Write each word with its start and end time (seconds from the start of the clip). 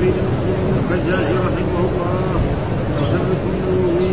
بن 0.00 0.74
الحجاج 0.78 1.28
رحمه 1.46 1.78
الله. 1.88 2.40
وسمت 2.98 3.42
النووي 3.50 4.10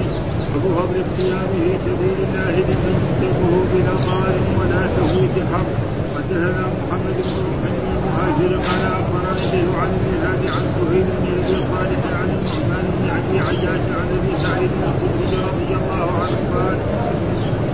ابو 0.55 0.69
فضل 0.77 0.97
الصيام 1.05 1.47
في 1.53 1.69
سبيل 1.85 2.17
الله 2.25 2.51
لمن 2.57 2.79
يمسكه 3.21 3.39
بلا 3.71 3.95
طار 4.07 4.35
ولا 4.59 4.81
تفويت 4.97 5.37
حق. 5.53 5.69
حدثنا 6.15 6.63
محمد 6.79 7.17
بن 7.25 7.37
محمد 7.45 7.73
المهاجر 7.95 8.51
قال 8.67 8.83
اخبرني 8.99 9.45
به 9.51 9.67
عن 9.79 9.89
المهاد 9.99 10.43
عن 10.55 10.63
سهيل 10.75 11.05
بن 11.21 11.27
أبي 11.37 11.55
صالح 11.71 12.01
عن 12.19 12.29
النعمان 12.37 12.85
بن 12.97 13.05
ابي 13.17 13.35
عياش 13.47 13.83
عن 13.99 14.07
أبي 14.17 14.31
سعيد 14.43 14.71
الخدري 14.83 15.35
رضي 15.49 15.71
الله 15.79 16.07
عنه 16.23 16.39
قال 16.53 16.77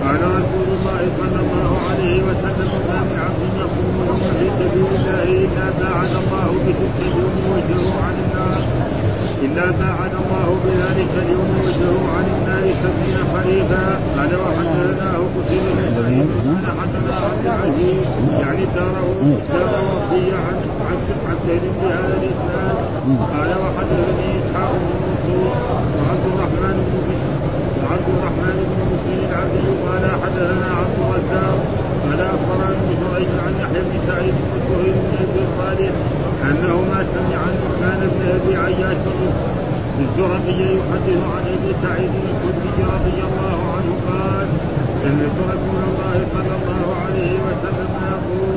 قال 0.02 0.22
رسول 0.38 0.68
الله 0.76 1.02
صلى 1.20 1.40
الله 1.44 1.70
عليه 1.90 2.18
وسلم 2.28 2.70
ما 2.88 2.98
من 3.08 3.18
عبد 3.26 3.42
يقوم 3.62 3.94
يوما 4.08 4.30
في 4.38 4.46
سبيل 4.58 4.86
الله 4.96 5.24
الا 5.44 5.66
باعد 5.80 6.12
الله 6.22 6.48
بتلك 6.64 6.96
اليوم 7.08 7.36
وجهه 7.54 7.90
عن 8.06 8.16
النار 8.24 8.62
إلا 9.46 9.66
باعد 9.80 10.12
الله 10.22 10.48
بذلك 10.64 11.12
اليوم 11.24 11.50
وجهه 11.66 11.98
عن 12.16 12.26
النار 12.34 12.64
سبعين 12.82 13.18
خريفا 13.34 13.84
قال 14.16 14.30
وحدثناه 14.42 15.20
قتيبة 15.36 15.72
بن 15.96 16.28
قال 16.54 16.66
حدثنا 16.80 17.16
عبد 17.26 17.46
العزيز. 17.46 18.02
يعني 18.40 18.64
داره 18.76 19.06
دار 19.52 19.74
وفي 19.92 20.22
عن 20.44 20.56
عن 20.86 20.96
سهل 21.46 21.64
بهذا 21.78 22.14
الإسناد. 22.20 22.76
قال 23.34 23.50
وحدثني 23.62 24.28
إسحاق 24.40 24.72
بن 24.72 24.90
منصور 25.02 25.52
وعبد 25.96 26.24
الرحمن 26.34 26.76
بن 26.86 26.96
بشر 27.08 27.31
وعبد 27.82 28.08
الرحمن 28.16 28.56
بن 28.70 28.78
مسلم 28.92 29.18
العبدي 29.28 29.66
قال 29.86 30.04
حدثنا 30.22 30.68
عبد 30.80 30.96
الرزاق 31.04 31.58
قال 32.04 32.20
اخبرني 32.34 32.76
ابن 32.78 32.90
جريج 33.02 33.32
عن 33.44 33.52
يحيى 33.62 33.80
بن 33.88 33.96
سعيد 34.08 34.34
بن 34.46 34.58
سهيل 34.68 34.94
بن 35.02 35.12
أبي 35.24 35.42
صالح 35.58 35.92
أنهما 36.48 36.98
سمع 37.14 37.38
عثمان 37.48 38.00
بن 38.14 38.22
أبي 38.36 38.52
عياش 38.64 39.02
الزرقي 40.02 40.60
يحدث 40.78 41.20
عن 41.34 41.44
ابي 41.54 41.72
سعيد 41.84 42.12
الخدري 42.24 42.82
رضي 42.94 43.18
الله 43.28 43.58
عنه 43.74 43.92
قال 44.08 44.46
سمعت 45.02 45.36
رسول 45.52 45.82
الله 45.90 46.16
صلى 46.34 46.54
الله 46.60 46.86
عليه 47.04 47.34
وسلم 47.46 47.92
يقول 48.12 48.56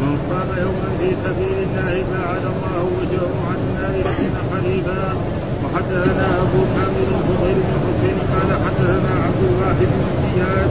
من 0.00 0.12
صام 0.28 0.48
يوما 0.64 0.88
في 0.98 1.08
سبيل 1.24 1.56
الله 1.66 1.94
باعد 2.12 2.44
الله 2.54 2.78
وجهه 2.98 3.32
عن 3.48 3.58
النار 3.66 4.14
سبعين 4.36 4.84
وحدثنا 5.72 6.26
أبو 6.44 6.60
كامل 6.74 7.08
الزبير 7.16 7.56
بن 7.64 7.72
حسين 7.84 8.18
قال 8.32 8.50
حدثنا 8.64 9.12
عبد 9.24 9.42
الواحد 9.50 9.88
بن 9.92 10.02
زياد. 10.22 10.70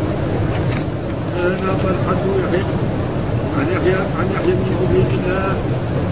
حدثنا 1.34 1.72
طلحه 1.84 2.24
يحيى 2.42 2.64
عن 3.58 3.66
يحيى 3.76 4.00
عن 4.18 4.28
يحيى 4.36 4.54
بن 4.60 4.68
عبيد 4.80 5.12
الله 5.20 5.50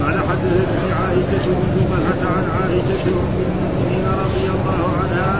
قال 0.01 0.17
حدثتني 0.29 0.89
عائشة 1.01 1.45
بن 1.59 1.75
طلحه 1.91 2.21
عن 2.37 2.45
عائشة 2.57 3.05
أم 3.23 3.35
المؤمنين 3.47 4.05
رضي 4.23 4.45
الله 4.55 4.83
عنها. 5.01 5.31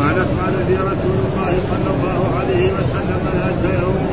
قالت 0.00 0.28
قال 0.40 0.54
لي 0.68 0.76
رسول 0.92 1.18
الله 1.26 1.52
صلى 1.70 1.90
الله 1.94 2.20
عليه 2.38 2.66
وسلم 2.76 3.22
ذات 3.34 3.62
يوم 3.82 4.06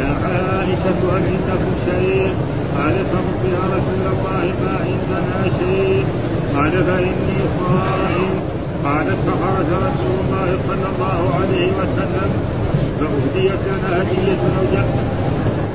يا 0.00 0.10
عائشة 0.24 0.98
هل 1.12 1.24
عندكم 1.32 1.74
شيء؟ 1.88 2.32
قالت 2.76 3.06
فقلت 3.12 3.42
يا 3.56 3.64
رسول 3.76 4.02
الله 4.12 4.44
ما 4.62 4.74
عندنا 4.86 5.38
شيء. 5.58 6.04
قال 6.56 6.84
فإني 6.84 7.38
صائم 7.58 8.30
قالت 8.84 9.18
فخرج 9.26 9.70
رسول 9.86 10.14
الله 10.24 10.48
صلى 10.68 10.86
الله 10.92 11.34
عليه 11.34 11.68
وسلم 11.80 12.30
فأهديت 13.00 13.60
لنا 13.68 14.02
هدية 14.02 14.84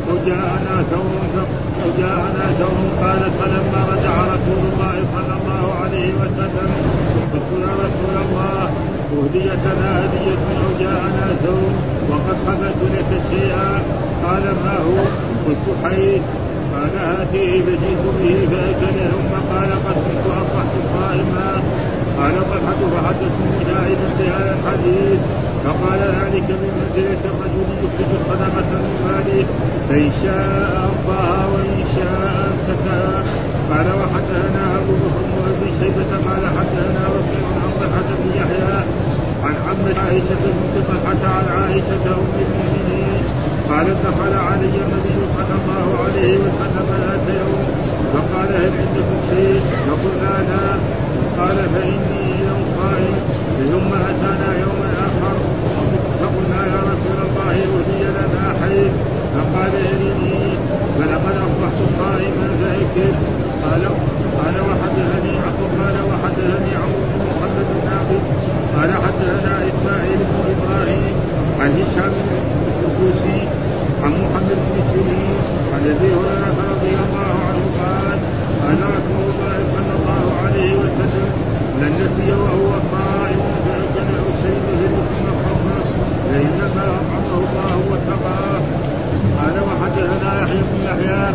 أو 0.09 0.17
جاءنا 0.27 0.83
ثور 0.91 1.45
أو 1.83 1.89
جاءنا 1.97 2.45
ثور 2.59 3.05
قالت 3.07 3.33
فلما 3.39 3.81
رجع 3.91 4.15
رسول 4.35 4.61
الله 4.71 4.95
صلى 5.15 5.33
الله 5.39 5.73
عليه 5.83 6.11
وسلم 6.21 6.69
قلت 7.33 7.49
يا 7.61 7.73
رسول 7.85 8.15
الله 8.25 8.69
أهديت 9.13 9.59
لنا 9.65 10.05
هدية 10.05 10.43
أو 10.63 10.69
جاءنا 10.79 11.35
ثور 11.43 11.71
وقد 12.09 12.37
قبلت 12.47 12.81
لك 12.93 13.21
شيئا؟ 13.31 13.81
قال 14.23 14.43
ما 14.63 14.75
هو؟ 14.85 14.97
قلت 15.47 15.65
حي 15.83 16.21
قال 16.73 16.95
هاته 16.97 17.61
فجئت 17.65 18.03
به 18.17 18.47
فأكل 18.51 18.97
ثم 19.13 19.33
قال 19.53 19.71
قد 19.85 19.97
كنت 20.05 20.25
أصبحت 20.41 20.73
صائما. 20.93 21.49
قال 22.17 22.35
طلحة 22.51 22.81
فحدثني 22.93 23.51
زائدا 23.69 24.07
بهذا 24.19 24.57
الحديث. 24.57 25.19
فقال 25.65 25.99
ذلك 25.99 26.47
من 26.61 26.71
منزلة 26.77 27.23
الرجل 27.31 27.67
يخرج 27.83 28.11
الصدقة 28.19 28.63
من 28.73 28.85
ماله 29.05 29.45
فإن 29.89 30.11
شاء 30.23 30.89
أرضاها 30.89 31.45
وإن 31.53 31.79
شاء 31.95 32.21
أمسكها 32.51 33.23
قال 33.71 33.87
وحدثنا 33.99 34.63
أبو 34.79 34.93
بكر 35.03 35.25
وأبي 35.37 35.69
شيبة. 35.79 36.11
قال 36.27 36.43
حدثنا 36.57 37.03
وكيع 37.13 37.45
عن 37.63 37.71
طلحة 37.79 38.09
بن 38.19 38.29
يحيى. 38.39 38.75
عن 39.43 39.55
عمة 39.67 39.99
عائشة 40.05 40.43
بنت 40.55 40.75
طلحة 40.87 41.21
عن 41.35 41.45
عائشة 41.57 42.05
أم 42.05 42.33
المؤمنين. 42.45 43.42
قالت 43.69 43.97
دخل 44.07 44.33
علي 44.47 44.75
النبي 44.85 45.15
صلى 45.35 45.55
الله 45.59 45.87
عليه 46.03 46.33
وسلم 46.37 46.87
ذات 47.03 47.27
يوم 47.41 47.63
فقال 48.13 48.49
هل 48.55 48.71
عندكم 48.81 49.17
شيء؟ 49.29 49.59
فقلنا 49.87 50.33
لا 50.49 50.65
قال 51.39 51.57
فإني 51.73 52.21
إذا 52.39 52.55
صائم 52.77 53.15
ثم 53.71 53.91
أتانا 53.93 54.49
يوما 54.63 54.89
آخر. 55.07 55.35
فقلنا 56.21 56.61
يا 56.73 56.79
رسول 56.91 57.19
الله 57.27 57.51
أهدي 57.51 58.03
لنا 58.17 58.43
حي 58.61 58.79
فقال 59.35 59.73
ارني 59.91 60.39
فلقد 60.97 61.35
أصبحت 61.47 61.79
صائما 61.99 62.47
فأكل 62.61 63.13
قال 63.63 63.83
قال 64.39 64.55
وحدثني 64.67 65.33
عمرو 65.45 65.67
قال 65.79 65.95
وحدثني 66.09 66.71
عمرو 66.81 67.03
بن 67.11 67.21
محمد 67.29 67.67
الناقد 67.77 68.21
قال 68.75 68.89
حدثنا 69.03 69.53
إسماعيل 69.69 70.17
بن 70.29 70.37
إبراهيم 70.53 71.13
عن 71.59 71.69
هشام 71.79 72.13
الكوسي 72.85 73.39
عن 74.03 74.11
محمد 74.11 74.57
بن 74.69 74.75
سيرين 74.75 74.82
عن 75.73 75.83
ابي 75.93 76.13
رضي 76.73 76.93
الله 77.05 77.33
عنه 77.47 77.63
قال 77.79 78.19
قال 78.63 78.79
رسول 78.97 79.25
الله 79.31 79.57
صلى 79.75 79.93
الله 79.99 80.25
عليه 80.43 80.73
وسلم 80.83 81.29
من 81.79 81.91
نسي 82.01 82.31
وهو 82.31 82.69
صائم 82.91 83.39
فاكل 83.65 84.09
أو 84.21 84.27
شيء 84.43 84.65
ثم 84.95 85.25
خفه 85.43 85.79
فانما 86.29 86.85
اطعمه 86.99 87.37
الله 87.37 87.75
واتقاه 87.91 88.61
قال 89.37 89.55
وحدثنا 89.67 90.41
يحيى 90.41 90.61
بن 90.61 90.79
يحيى 90.85 91.33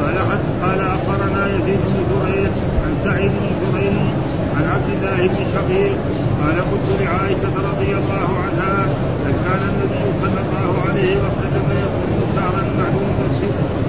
قال 0.00 0.16
قال 0.62 0.80
اخبرنا 0.80 1.46
يزيد 1.46 1.80
بن 1.86 2.00
زريع 2.10 2.50
عن 2.84 2.92
سعيد 3.04 3.30
بن 3.30 3.72
زريع 3.72 3.92
عن 4.56 4.64
عبد 4.74 4.88
الله 4.96 5.28
بن 5.28 5.40
شقيق 5.54 5.96
قال 6.40 6.56
قلت 6.70 6.88
لعائشه 7.00 7.54
رضي 7.70 7.92
الله 8.00 8.28
عنها 8.44 8.84
هل 9.26 9.34
كان 9.46 9.62
النبي 9.70 10.04
صلى 10.22 10.40
الله 10.44 10.72
عليه 10.88 11.16
وسلم 11.24 11.66
يقوم 11.82 12.20
شهرا 12.36 12.62
معلوما 12.78 13.26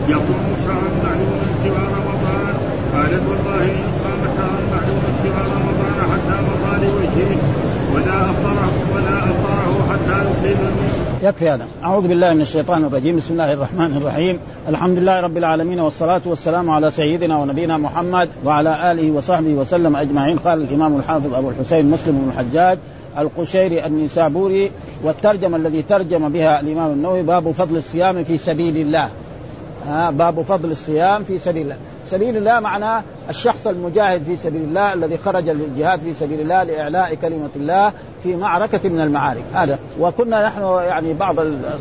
يقوم 0.09 0.45
شهرا 0.65 0.89
معلوما 1.03 1.47
سوى 1.63 1.83
رمضان 1.97 2.55
قالت 2.93 3.23
والله 3.29 3.63
ان 3.63 3.89
قام 4.03 4.21
شهرا 4.37 4.61
معلوما 4.73 5.09
سوى 5.23 5.41
رمضان 5.55 5.97
حتى 6.11 6.35
مضى 6.47 6.73
لوجهه 6.85 7.37
ولا 7.93 8.15
افطره 8.31 8.71
ولا 8.95 9.17
افطره 9.31 9.75
حتى 9.91 10.17
يصيب 10.29 10.57
يكفي 11.23 11.49
هذا. 11.49 11.67
أعوذ 11.83 12.07
بالله 12.07 12.33
من 12.33 12.41
الشيطان 12.41 12.85
الرجيم. 12.85 13.17
بسم 13.17 13.33
الله 13.33 13.53
الرحمن 13.53 13.97
الرحيم. 13.97 14.39
الحمد 14.69 14.97
لله 14.97 15.21
رب 15.21 15.37
العالمين 15.37 15.79
والصلاة 15.79 16.21
والسلام 16.25 16.69
على 16.69 16.91
سيدنا 16.91 17.37
ونبينا 17.37 17.77
محمد 17.77 18.29
وعلى 18.45 18.91
آله 18.91 19.11
وصحبه 19.11 19.53
وسلم 19.53 19.95
أجمعين. 19.95 20.37
قال 20.37 20.61
الإمام 20.61 20.97
الحافظ 20.97 21.33
أبو 21.33 21.49
الحسين 21.49 21.89
مسلم 21.89 22.17
بن 22.17 22.29
الحجاج 22.29 22.77
القشيري 23.17 23.85
النسابوري 23.85 24.71
والترجمة 25.03 25.57
الذي 25.57 25.81
ترجم 25.81 26.29
بها 26.29 26.59
الإمام 26.59 26.91
النووي 26.91 27.23
باب 27.23 27.51
فضل 27.51 27.77
الصيام 27.77 28.23
في 28.23 28.37
سبيل 28.37 28.77
الله. 28.77 29.09
آه 29.89 30.09
باب 30.09 30.41
فضل 30.41 30.71
الصيام 30.71 31.23
في 31.23 31.39
سبيل 31.39 31.61
الله. 31.61 31.77
سبيل 32.11 32.37
الله 32.37 32.59
معناه 32.59 33.03
الشخص 33.29 33.67
المجاهد 33.67 34.23
في 34.23 34.37
سبيل 34.37 34.61
الله 34.61 34.93
الذي 34.93 35.17
خرج 35.17 35.49
للجهاد 35.49 35.99
في 35.99 36.13
سبيل 36.13 36.41
الله 36.41 36.63
لإعلاء 36.63 37.13
كلمة 37.13 37.49
الله 37.55 37.93
في 38.23 38.35
معركة 38.35 38.89
من 38.89 39.01
المعارك. 39.01 39.43
هذا. 39.53 39.79
وكنا 39.99 40.45
نحن 40.45 40.61
يعني 40.61 41.13
بعض 41.13 41.35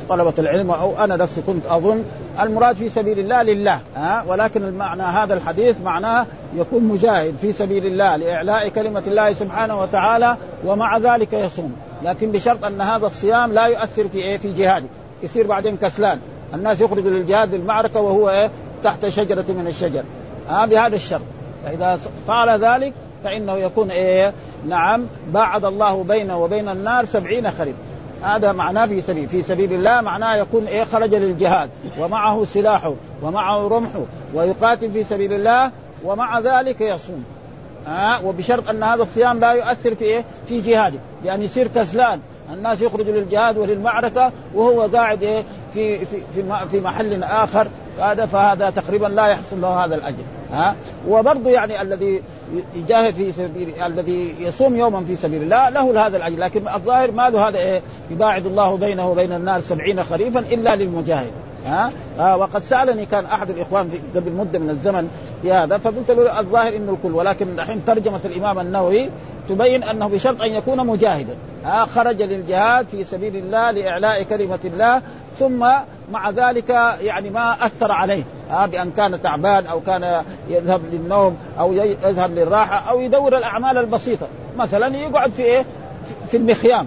طلبة 0.08 0.34
العلم 0.38 0.70
أو 0.70 1.04
أنا 1.04 1.16
نفسي 1.16 1.42
كنت 1.46 1.66
أظن 1.66 2.04
المراد 2.40 2.76
في 2.76 2.88
سبيل 2.88 3.18
الله 3.18 3.42
لله 3.42 3.80
ها؟ 3.96 4.24
ولكن 4.28 4.62
المعنى 4.62 5.02
هذا 5.02 5.34
الحديث 5.34 5.80
معناه 5.80 6.26
يكون 6.56 6.84
مجاهد 6.84 7.34
في 7.40 7.52
سبيل 7.52 7.86
الله 7.86 8.16
لإعلاء 8.16 8.68
كلمة 8.68 9.02
الله 9.06 9.32
سبحانه 9.32 9.80
وتعالى 9.80 10.36
ومع 10.64 10.98
ذلك 10.98 11.32
يصوم. 11.32 11.76
لكن 12.02 12.32
بشرط 12.32 12.64
أن 12.64 12.80
هذا 12.80 13.06
الصيام 13.06 13.52
لا 13.52 13.66
يؤثر 13.66 14.08
في 14.08 14.18
إيه؟ 14.18 14.38
في 14.38 14.52
جهاده 14.52 14.86
يصير 15.22 15.46
بعدين 15.46 15.76
كسلان. 15.76 16.18
الناس 16.54 16.80
يخرجوا 16.80 17.10
للجهاد 17.10 17.54
للمعركة 17.54 18.00
وهو 18.00 18.30
إيه؟ 18.30 18.50
تحت 18.84 19.06
شجرة 19.06 19.44
من 19.48 19.66
الشجر. 19.66 20.04
ها 20.48 20.66
بهذا 20.66 20.96
الشرط. 20.96 21.22
فإذا 21.64 21.98
فعل 22.28 22.48
ذلك 22.64 22.92
فإنه 23.24 23.56
يكون 23.56 23.90
إيه؟ 23.90 24.32
نعم 24.68 25.06
باعد 25.32 25.64
الله 25.64 26.04
بينه 26.04 26.38
وبين 26.38 26.68
النار 26.68 27.04
سبعين 27.04 27.50
خريف. 27.50 27.76
هذا 28.22 28.52
معناه 28.52 28.86
في 28.86 29.02
سبيل 29.02 29.28
في 29.28 29.42
سبيل 29.42 29.72
الله 29.72 30.00
معناه 30.00 30.36
يكون 30.36 30.66
إيه؟ 30.66 30.84
خرج 30.84 31.14
للجهاد. 31.14 31.70
ومعه 31.98 32.44
سلاحه 32.44 32.94
ومعه 33.22 33.68
رمحه 33.68 34.02
ويقاتل 34.34 34.90
في 34.90 35.04
سبيل 35.04 35.32
الله 35.32 35.70
ومع 36.04 36.38
ذلك 36.38 36.80
يصوم. 36.80 37.24
ها 37.86 38.18
وبشرط 38.24 38.68
أن 38.68 38.82
هذا 38.82 39.02
الصيام 39.02 39.40
لا 39.40 39.52
يؤثر 39.52 39.94
في 39.94 40.04
إيه؟ 40.04 40.24
في 40.48 40.60
جهاده. 40.60 40.98
لأن 41.24 41.42
يصير 41.42 41.68
كسلان. 41.68 42.20
الناس 42.52 42.82
يخرجوا 42.82 43.12
للجهاد 43.12 43.58
وللمعركة 43.58 44.32
وهو 44.54 44.82
قاعد 44.82 45.22
إيه؟ 45.22 45.42
في 45.74 45.98
في 45.98 46.16
في, 46.34 46.68
في 46.70 46.80
محل 46.80 47.24
آخر. 47.24 47.68
هذا 48.00 48.26
فهذا 48.26 48.70
تقريبا 48.70 49.06
لا 49.06 49.26
يحصل 49.26 49.60
له 49.60 49.84
هذا 49.84 49.94
الأجر 49.94 50.24
ها؟ 50.52 50.74
وبرضه 51.08 51.50
يعني 51.50 51.82
الذي 51.82 52.22
يجاهد 52.74 53.14
في 53.14 53.32
سبيل 53.32 53.74
الذي 53.86 54.34
يصوم 54.40 54.76
يوما 54.76 55.04
في 55.04 55.16
سبيل 55.16 55.42
الله 55.42 55.68
له 55.68 56.06
هذا 56.06 56.16
الأجر 56.16 56.38
لكن 56.38 56.68
الظاهر 56.68 57.10
ما 57.10 57.30
له 57.30 57.48
هذا 57.48 57.58
إيه؟ 57.58 57.82
يباعد 58.10 58.46
الله 58.46 58.76
بينه 58.76 59.10
وبين 59.10 59.32
النار 59.32 59.60
سبعين 59.60 60.04
خريفا 60.04 60.40
إلا 60.40 60.76
للمجاهد 60.76 61.30
ها؟ 61.66 61.92
آه 62.18 62.36
وقد 62.36 62.64
سألني 62.64 63.06
كان 63.06 63.24
أحد 63.24 63.50
الإخوان 63.50 63.88
في 63.88 63.98
قبل 64.14 64.32
مدة 64.32 64.58
من 64.58 64.70
الزمن 64.70 65.08
في 65.42 65.52
هذا 65.52 65.78
فقلت 65.78 66.10
له 66.10 66.40
الظاهر 66.40 66.76
إنه 66.76 66.92
الكل 66.92 67.12
ولكن 67.12 67.60
الحين 67.60 67.84
ترجمة 67.84 68.20
الإمام 68.24 68.58
النووي 68.58 69.10
تبين 69.48 69.84
أنه 69.84 70.08
بشرط 70.08 70.42
أن 70.42 70.52
يكون 70.52 70.86
مجاهدا 70.86 71.36
ها؟ 71.64 71.84
خرج 71.84 72.22
للجهاد 72.22 72.88
في 72.88 73.04
سبيل 73.04 73.36
الله 73.36 73.70
لإعلاء 73.70 74.22
كلمة 74.22 74.58
الله 74.64 75.02
ثم 75.38 75.66
مع 76.10 76.30
ذلك 76.30 76.68
يعني 77.00 77.30
ما 77.30 77.66
أثر 77.66 77.92
عليه. 77.92 78.24
ها 78.50 78.66
بأن 78.66 78.90
كان 78.96 79.22
تعبان 79.22 79.66
أو 79.66 79.80
كان 79.80 80.22
يذهب 80.48 80.80
للنوم 80.92 81.36
أو 81.58 81.72
يذهب 81.72 82.34
للراحة 82.34 82.90
أو 82.90 83.00
يدور 83.00 83.38
الأعمال 83.38 83.78
البسيطة. 83.78 84.26
مثلا 84.56 84.96
يقعد 84.96 85.30
في 85.30 85.42
إيه؟ 85.42 85.64
في 86.30 86.36
المخيام. 86.36 86.86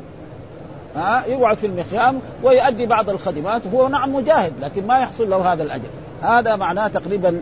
ها 0.95 1.25
يقعد 1.27 1.57
في 1.57 1.67
المخيام 1.67 2.19
ويؤدي 2.43 2.85
بعض 2.85 3.09
الخدمات 3.09 3.61
هو 3.67 3.87
نعم 3.87 4.15
مجاهد 4.15 4.53
لكن 4.61 4.87
ما 4.87 4.99
يحصل 4.99 5.29
له 5.29 5.53
هذا 5.53 5.63
الأجر. 5.63 5.89
هذا 6.21 6.55
معناه 6.55 6.87
تقريبا 6.87 7.41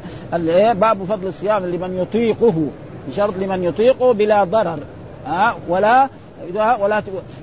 باب 0.74 1.04
فضل 1.04 1.28
الصيام 1.28 1.66
لمن 1.66 1.98
يطيقه 1.98 2.68
بشرط 3.08 3.34
لمن 3.38 3.64
يطيقه 3.64 4.14
بلا 4.14 4.44
ضرر. 4.44 4.80
ها 5.28 5.56
ولا 5.68 6.10
ولا 6.80 7.02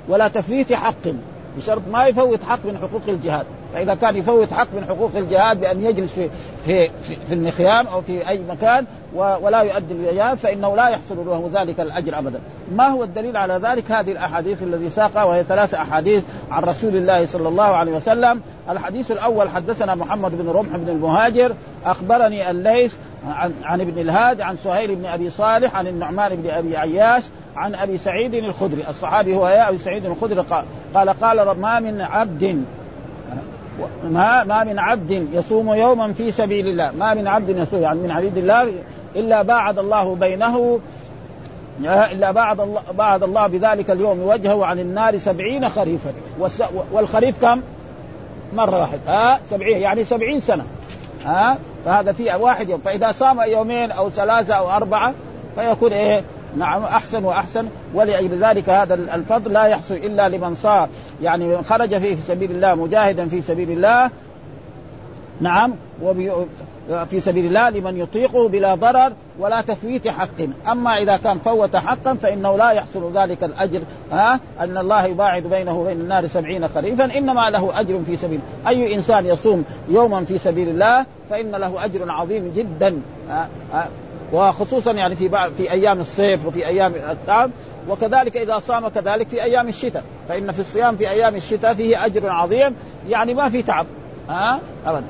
ولا 0.09 0.29
تفويت 0.29 0.73
حق 0.73 1.09
بشرط 1.57 1.83
ما 1.93 2.07
يفوت 2.07 2.45
حق 2.45 2.65
من 2.65 2.79
حقوق 2.79 3.03
الجهاد. 3.09 3.47
فإذا 3.75 3.95
كان 3.95 4.17
يفوت 4.17 4.53
حق 4.53 4.67
من 4.75 4.85
حقوق 4.89 5.11
الجهاد 5.17 5.61
بأن 5.61 5.85
يجلس 5.85 6.13
في 6.13 6.29
في 6.65 6.91
في 7.29 7.35
المخيام 7.35 7.87
أو 7.87 8.01
في 8.01 8.29
أي 8.29 8.41
مكان 8.49 8.87
ولا 9.15 9.63
يؤدي 9.63 9.95
الجهاد 9.95 10.39
فإنه 10.39 10.77
لا 10.77 10.89
يحصل 10.89 11.27
له 11.27 11.51
ذلك 11.55 11.81
الأجر 11.81 12.19
ابدا. 12.19 12.41
ما 12.73 12.87
هو 12.87 13.05
الدليل 13.05 13.37
على 13.37 13.61
ذلك؟ 13.63 13.93
هذه 13.93 14.13
الأحاديث 14.13 14.63
الذي 14.63 14.91
ساقها 14.91 15.25
وهي 15.25 15.45
ثلاث 15.45 15.75
أحاديث 15.75 16.23
عن 16.51 16.63
رسول 16.63 16.97
الله 16.97 17.27
صلى 17.27 17.49
الله 17.49 17.65
عليه 17.65 17.93
وسلم، 17.93 18.41
الحديث 18.71 19.11
الأول 19.11 19.49
حدثنا 19.49 19.95
محمد 19.95 20.39
بن 20.39 20.49
رمح 20.49 20.77
بن 20.77 20.89
المهاجر 20.89 21.55
أخبرني 21.85 22.51
الليث 22.51 22.95
عن, 23.27 23.53
عن 23.63 23.81
ابن 23.81 24.01
الهاد 24.01 24.41
عن 24.41 24.57
سهيل 24.65 24.97
بن 24.97 25.07
أبي 25.07 25.31
صالح 25.31 25.77
عن 25.77 25.87
النعمان 25.87 26.37
بن 26.37 26.51
أبي 26.51 26.77
عياش 26.77 27.23
عن 27.57 27.75
أبي 27.75 27.99
سعيد 27.99 28.35
الخدري، 28.35 28.85
الصحابي 28.89 29.37
هو 29.37 29.49
يا 29.49 29.69
أبي 29.69 29.79
سعيد 29.79 30.07
الخدري 30.07 30.41
قال 30.41 30.65
قال 30.95 31.09
قال 31.09 31.61
ما 31.61 31.81
من 31.81 32.01
عبد 32.01 32.65
ما 34.11 34.45
ما 34.45 34.65
من 34.65 34.79
عبد 34.79 35.29
يصوم 35.33 35.75
يوما 35.75 36.13
في 36.13 36.33
سبيل 36.33 36.69
الله. 36.69 36.91
ما 36.99 37.15
من 37.15 37.27
عبد 37.27 37.49
يصوم 37.49 37.81
يعني 37.81 37.99
من 37.99 38.11
عبيد 38.11 38.37
الله 38.37 38.73
إلا 39.17 39.43
باعد 39.43 39.79
الله 39.79 40.15
بينه 40.15 40.81
إلا 41.85 42.31
بعد 42.31 42.61
الله 42.61 42.83
بعد 42.99 43.23
الله 43.23 43.47
بذلك 43.47 43.91
اليوم 43.91 44.23
وجهه 44.23 44.65
عن 44.65 44.79
النار 44.79 45.19
سبعين 45.19 45.69
خريفا. 45.69 46.13
والخريف 46.93 47.41
كم؟ 47.41 47.63
مرة 48.55 48.81
واحدة 48.81 49.01
ها 49.07 49.41
سبعين 49.51 49.79
يعني 49.79 50.05
سبعين 50.05 50.41
سنة 50.41 50.65
ها 51.25 51.59
فهذا 51.85 52.13
في 52.13 52.35
واحد 52.41 52.69
يوم. 52.69 52.81
فإذا 52.81 53.13
صام 53.13 53.41
يومين 53.41 53.91
أو 53.91 54.11
ثلاثة 54.11 54.55
أو 54.55 54.71
أربعة 54.71 55.15
فيكون 55.57 55.93
إيه؟ 55.93 56.23
نعم 56.57 56.83
أحسن 56.83 57.25
وأحسن. 57.25 57.67
ولأجل 57.95 58.45
ذلك 58.45 58.69
هذا 58.69 58.95
الفضل 58.95 59.53
لا 59.53 59.65
يحصل 59.65 59.95
إلا 59.95 60.29
لمن 60.29 60.55
صار. 60.55 60.89
يعني 61.23 61.63
خرج 61.63 61.99
فيه 61.99 62.15
في 62.15 62.23
سبيل 62.29 62.51
الله 62.51 62.75
مجاهدا 62.75 63.29
في 63.29 63.43
سبيل 63.43 63.71
الله 63.71 64.11
نعم 65.41 65.75
في 67.11 67.21
سبيل 67.21 67.47
الله 67.47 67.71
لمن 67.71 67.99
يطيقه 67.99 68.49
بلا 68.49 68.75
ضرر 68.75 69.13
ولا 69.39 69.61
تفويت 69.61 70.09
حق. 70.09 70.41
أما 70.71 70.91
إذا 70.91 71.17
كان 71.17 71.39
فوت 71.39 71.77
حقا 71.77 72.15
فإنه 72.15 72.57
لا 72.57 72.71
يحصل 72.71 73.13
ذلك 73.15 73.45
الأجر. 73.45 73.83
ها؟ 74.13 74.41
أن 74.61 74.79
الله 74.79 75.05
يباعد 75.05 75.43
بينه 75.43 75.79
وبين 75.79 76.01
النار 76.01 76.27
سبعين 76.27 76.69
خريفا. 76.69 77.05
إنما 77.05 77.51
له 77.51 77.81
أجر 77.81 78.01
في 78.07 78.17
سبيل. 78.17 78.41
أي 78.69 78.95
إنسان 78.95 79.27
يصوم 79.27 79.65
يوما 79.89 80.25
في 80.25 80.39
سبيل 80.39 80.69
الله 80.69 81.07
فإن 81.31 81.51
له 81.51 81.85
أجر 81.85 82.11
عظيم 82.11 82.53
جدا. 82.57 83.01
وخصوصا 84.33 84.93
يعني 84.93 85.17
في 85.17 85.29
بعض 85.29 85.51
في 85.57 85.73
أيام 85.73 86.01
الصيف 86.01 86.47
وفي 86.47 86.67
أيام 86.67 86.93
التعب 87.11 87.51
وكذلك 87.89 88.37
إذا 88.37 88.59
صام 88.59 88.89
كذلك 88.89 89.29
في 89.29 89.43
أيام 89.43 89.69
الشتاء. 89.69 90.05
فإن 90.29 90.53
في 90.53 90.61
الصيام 90.61 90.97
في 90.97 91.11
أيام 91.11 91.35
الشتاء 91.35 91.75
فيه 91.75 92.07
أجر 92.07 92.31
عظيم 92.31 92.75
يعني 93.09 93.35
ما 93.35 93.49
في 93.49 93.63
تعب. 93.63 93.87
ها؟ 94.29 94.59
ابدا. 94.87 95.05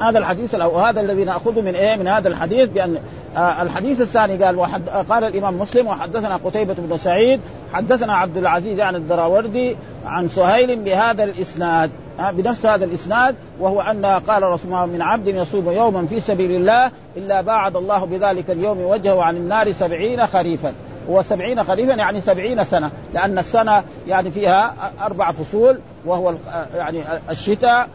هذا 0.00 0.18
الحديث 0.18 0.54
وهذا 0.54 1.00
الذي 1.00 1.24
نأخذه 1.24 1.60
من 1.60 1.74
إيه؟ 1.74 1.96
من 1.96 2.08
هذا 2.08 2.28
الحديث 2.28 2.68
بأن 2.68 2.98
آه 3.36 3.62
الحديث 3.62 4.00
الثاني 4.00 4.44
قال 4.44 4.56
وحد 4.56 4.88
قال 4.88 5.24
الإمام 5.24 5.58
مسلم 5.58 5.86
وحدثنا 5.86 6.36
قتيبة 6.36 6.74
بن 6.78 6.98
سعيد 6.98 7.40
حدثنا 7.72 8.14
عبد 8.14 8.36
العزيز 8.36 8.80
عن 8.80 8.96
الدراوردي 8.96 9.76
عن 10.06 10.28
سهيل 10.28 10.76
بهذا 10.76 11.24
الإسناد. 11.24 11.90
بنفس 12.18 12.66
هذا 12.66 12.84
الإسناد 12.84 13.34
وهو 13.60 13.80
أن 13.80 14.04
قال 14.04 14.42
رسول 14.42 14.72
الله 14.72 14.86
من 14.86 15.02
عبد 15.02 15.26
يصوم 15.26 15.70
يوما 15.70 16.06
في 16.06 16.20
سبيل 16.20 16.50
الله 16.50 16.90
إلا 17.16 17.40
باعد 17.40 17.76
الله 17.76 18.04
بذلك 18.04 18.50
اليوم 18.50 18.80
وجهه 18.80 19.22
عن 19.22 19.36
النار 19.36 19.72
سبعين 19.72 20.26
خريفا. 20.26 20.72
وسبعين 21.08 21.64
خريفا 21.64 21.92
يعني 21.92 22.20
سبعين 22.20 22.64
سنة 22.64 22.90
لأن 23.14 23.38
السنة 23.38 23.84
يعني 24.06 24.30
فيها 24.30 24.74
أربع 25.02 25.32
فصول 25.32 25.78
وهو 26.06 26.34
يعني 26.76 27.02
الشتاء 27.30 27.88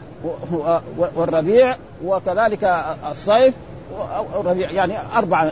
والربيع 1.15 1.75
وكذلك 2.05 2.83
الصيف 3.11 3.53
والربيع 4.35 4.71
يعني 4.71 4.93
أربعة 5.15 5.51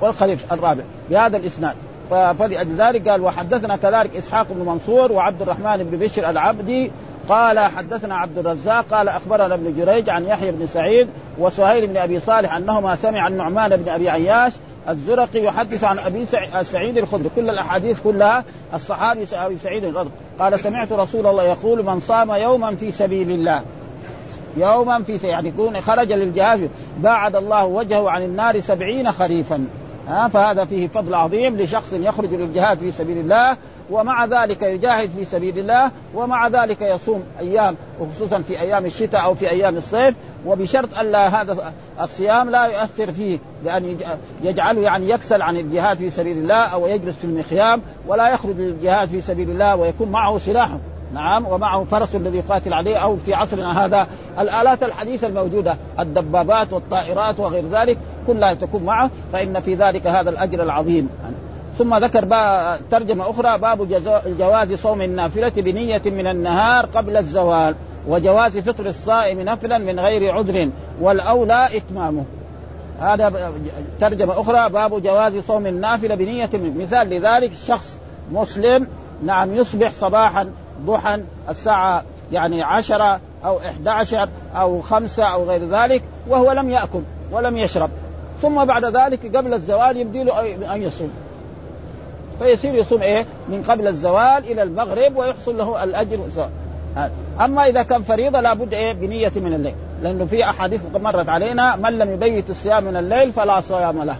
والخريف 0.00 0.52
الرابع 0.52 0.82
بهذا 1.10 1.36
الإسناد. 1.36 1.74
فلأجل 2.10 2.76
ذلك 2.76 3.08
قال 3.08 3.20
وحدثنا 3.20 3.76
كذلك 3.76 4.16
إسحاق 4.16 4.46
بن 4.50 4.66
منصور 4.66 5.12
وعبد 5.12 5.42
الرحمن 5.42 5.76
بن 5.76 5.98
بشر 5.98 6.30
العبدي 6.30 6.90
قال 7.28 7.58
حدثنا 7.58 8.16
عبد 8.16 8.38
الرزاق 8.38 8.84
قال 8.90 9.08
أخبرنا 9.08 9.54
ابن 9.54 9.74
جريج 9.76 10.10
عن 10.10 10.26
يحيى 10.26 10.52
بن 10.52 10.66
سعيد 10.66 11.08
وسهيل 11.38 11.86
بن 11.86 11.96
أبي 11.96 12.20
صالح 12.20 12.54
أنهما 12.54 12.96
سمع 12.96 13.28
النعمان 13.28 13.76
بن 13.76 13.88
أبي 13.88 14.10
عياش 14.10 14.52
الزرقي 14.88 15.44
يحدث 15.44 15.84
عن 15.84 15.98
أبي 15.98 16.26
سعيد 16.62 16.98
الخدري 16.98 17.30
كل 17.36 17.50
الأحاديث 17.50 18.00
كلها 18.00 18.44
الصحابي 18.74 19.24
أبي 19.32 19.58
سعيد 19.58 19.84
الخدري 19.84 20.10
قال 20.38 20.60
سمعت 20.60 20.92
رسول 20.92 21.26
الله 21.26 21.42
يقول 21.42 21.84
من 21.84 22.00
صام 22.00 22.30
يوما 22.30 22.76
في 22.76 22.92
سبيل 22.92 23.30
الله. 23.30 23.62
يوما 24.56 25.02
في 25.02 25.18
سبيل 25.18 25.30
يعني 25.30 25.48
يكون 25.48 25.80
خرج 25.80 26.12
للجهاد 26.12 26.70
باعد 26.98 27.36
الله 27.36 27.64
وجهه 27.64 28.10
عن 28.10 28.22
النار 28.22 28.60
سبعين 28.60 29.12
خريفا. 29.12 29.66
ها 30.08 30.28
فهذا 30.28 30.64
فيه 30.64 30.88
فضل 30.88 31.14
عظيم 31.14 31.56
لشخص 31.56 31.92
يخرج 31.92 32.34
للجهاد 32.34 32.78
في 32.78 32.90
سبيل 32.90 33.18
الله 33.18 33.56
ومع 33.90 34.24
ذلك 34.24 34.62
يجاهد 34.62 35.10
في 35.10 35.24
سبيل 35.24 35.58
الله 35.58 35.90
ومع 36.14 36.48
ذلك 36.48 36.82
يصوم 36.82 37.22
أيام 37.40 37.76
وخصوصا 38.00 38.42
في 38.42 38.60
أيام 38.60 38.86
الشتاء 38.86 39.24
أو 39.24 39.34
في 39.34 39.50
أيام 39.50 39.76
الصيف 39.76 40.14
وبشرط 40.46 40.98
الا 40.98 41.40
هذا 41.42 41.72
الصيام 42.00 42.50
لا 42.50 42.66
يؤثر 42.66 43.12
فيه 43.12 43.38
بان 43.64 43.96
يجعله 44.42 44.80
يعني 44.80 45.10
يكسل 45.10 45.42
عن 45.42 45.56
الجهاد 45.56 45.96
في 45.96 46.10
سبيل 46.10 46.38
الله 46.38 46.54
أو 46.54 46.86
يجلس 46.86 47.16
في 47.16 47.24
المخيام 47.24 47.82
ولا 48.06 48.28
يخرج 48.28 48.56
للجهاد 48.56 49.08
في 49.08 49.20
سبيل 49.20 49.50
الله 49.50 49.76
ويكون 49.76 50.08
معه 50.08 50.38
سلاحه 50.38 50.78
نعم 51.14 51.46
ومعه 51.46 51.84
فرس 51.84 52.14
الذي 52.14 52.38
يقاتل 52.38 52.72
عليه 52.74 52.96
أو 52.96 53.16
في 53.16 53.34
عصرنا 53.34 53.84
هذا 53.84 54.06
الآلات 54.38 54.82
الحديثة 54.82 55.26
الموجودة 55.26 55.76
الدبابات 56.00 56.72
والطائرات 56.72 57.40
وغير 57.40 57.64
ذلك 57.72 57.98
كلها 58.26 58.54
تكون 58.54 58.82
معه 58.82 59.10
فإن 59.32 59.60
في 59.60 59.74
ذلك 59.74 60.06
هذا 60.06 60.30
الأجر 60.30 60.62
العظيم. 60.62 61.08
ثم 61.78 61.94
ذكر 61.94 62.28
ترجمة 62.90 63.30
أخرى 63.30 63.58
باب 63.58 63.88
جواز 64.38 64.72
صوم 64.72 65.02
النافلة 65.02 65.48
بنية 65.48 66.02
من 66.06 66.26
النهار 66.26 66.86
قبل 66.86 67.16
الزوال 67.16 67.74
وجواز 68.08 68.58
فطر 68.58 68.86
الصائم 68.86 69.40
نفلا 69.40 69.78
من 69.78 70.00
غير 70.00 70.32
عذر 70.32 70.70
والأولى 71.00 71.68
إتمامه. 71.76 72.24
هذا 73.00 73.52
ترجمة 74.00 74.40
أخرى 74.40 74.68
باب 74.68 75.02
جواز 75.02 75.38
صوم 75.38 75.66
النافلة 75.66 76.14
بنية 76.14 76.50
من 76.52 76.78
مثال 76.78 77.08
لذلك 77.08 77.52
شخص 77.66 77.98
مسلم 78.32 78.86
نعم 79.24 79.54
يصبح 79.54 79.92
صباحا 79.92 80.50
ضحى 80.86 81.20
الساعة 81.48 82.04
يعني 82.32 82.62
عشرة 82.62 83.20
أو 83.44 83.58
إحدى 83.58 83.90
عشر 83.90 84.28
أو 84.54 84.80
خمسة 84.80 85.24
أو 85.24 85.44
غير 85.44 85.68
ذلك 85.70 86.02
وهو 86.28 86.52
لم 86.52 86.70
يأكل 86.70 87.02
ولم 87.32 87.56
يشرب. 87.56 87.90
ثم 88.42 88.64
بعد 88.64 88.84
ذلك 88.84 89.36
قبل 89.36 89.54
الزوال 89.54 89.96
يبدي 89.96 90.24
له 90.24 90.74
أن 90.74 90.82
يصوم. 90.82 91.10
فيصير 92.38 92.74
يصوم 92.74 93.02
إيه؟ 93.02 93.26
من 93.48 93.62
قبل 93.68 93.88
الزوال 93.88 94.44
إلى 94.50 94.62
المغرب 94.62 95.16
ويحصل 95.16 95.58
له 95.58 95.84
الأجر 95.84 96.18
أما 97.40 97.66
إذا 97.66 97.82
كان 97.82 98.02
فريضة 98.02 98.40
لابد 98.40 98.74
إيه؟ 98.74 98.92
بنية 98.92 99.32
من 99.36 99.54
الليل. 99.54 99.74
لأنه 100.02 100.24
في 100.24 100.44
أحاديث 100.44 100.80
مرت 100.94 101.28
علينا 101.28 101.76
من 101.76 101.98
لم 101.98 102.10
يبيت 102.10 102.50
الصيام 102.50 102.84
من 102.84 102.96
الليل 102.96 103.32
فلا 103.32 103.60
صيام 103.60 104.02
له. 104.02 104.16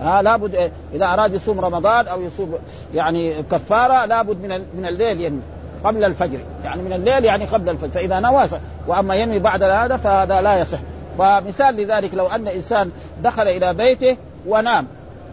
ها 0.00 0.22
لابد 0.22 0.54
إيه؟ 0.54 0.70
إذا 0.94 1.06
أراد 1.06 1.34
يصوم 1.34 1.60
رمضان 1.60 2.06
أو 2.06 2.22
يصوم 2.22 2.54
يعني 2.94 3.42
كفارة 3.42 4.06
لابد 4.06 4.42
من 4.42 4.64
من 4.74 4.86
الليل 4.86 5.20
ينوي 5.20 5.40
قبل 5.84 6.04
الفجر. 6.04 6.38
يعني 6.64 6.82
من 6.82 6.92
الليل 6.92 7.24
يعني 7.24 7.44
قبل 7.44 7.68
الفجر. 7.68 7.90
فإذا 7.90 8.20
نوى 8.20 8.46
وأما 8.86 9.14
ينوي 9.14 9.38
بعد 9.38 9.62
هذا 9.62 9.96
فهذا 9.96 10.40
لا 10.40 10.60
يصح. 10.60 10.78
فمثال 11.18 11.76
لذلك 11.76 12.14
لو 12.14 12.26
أن 12.26 12.48
إنسان 12.48 12.90
دخل 13.22 13.48
إلى 13.48 13.74
بيته 13.74 14.16
ونام 14.46 14.86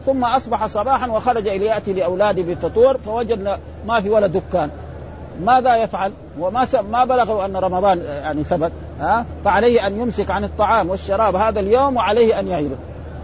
ثم 0.05 0.25
أصبح 0.25 0.67
صباحا 0.67 1.07
وخرج 1.07 1.47
إلى 1.47 1.65
يأتي 1.65 1.93
لأولاده 1.93 2.41
بالفطور 2.41 2.97
فوجد 2.97 3.57
ما 3.85 4.01
في 4.01 4.09
ولا 4.09 4.27
دكان. 4.27 4.69
ماذا 5.45 5.75
يفعل؟ 5.75 6.11
وما 6.39 6.67
ما 6.91 7.05
بلغه 7.05 7.45
أن 7.45 7.57
رمضان 7.57 7.99
يعني 7.99 8.43
ثبت 8.43 8.71
ها؟ 8.99 9.25
فعليه 9.45 9.87
أن 9.87 9.99
يمسك 9.99 10.31
عن 10.31 10.43
الطعام 10.43 10.89
والشراب 10.89 11.35
هذا 11.35 11.59
اليوم 11.59 11.95
وعليه 11.95 12.39
أن 12.39 12.47
يعيده. 12.47 12.75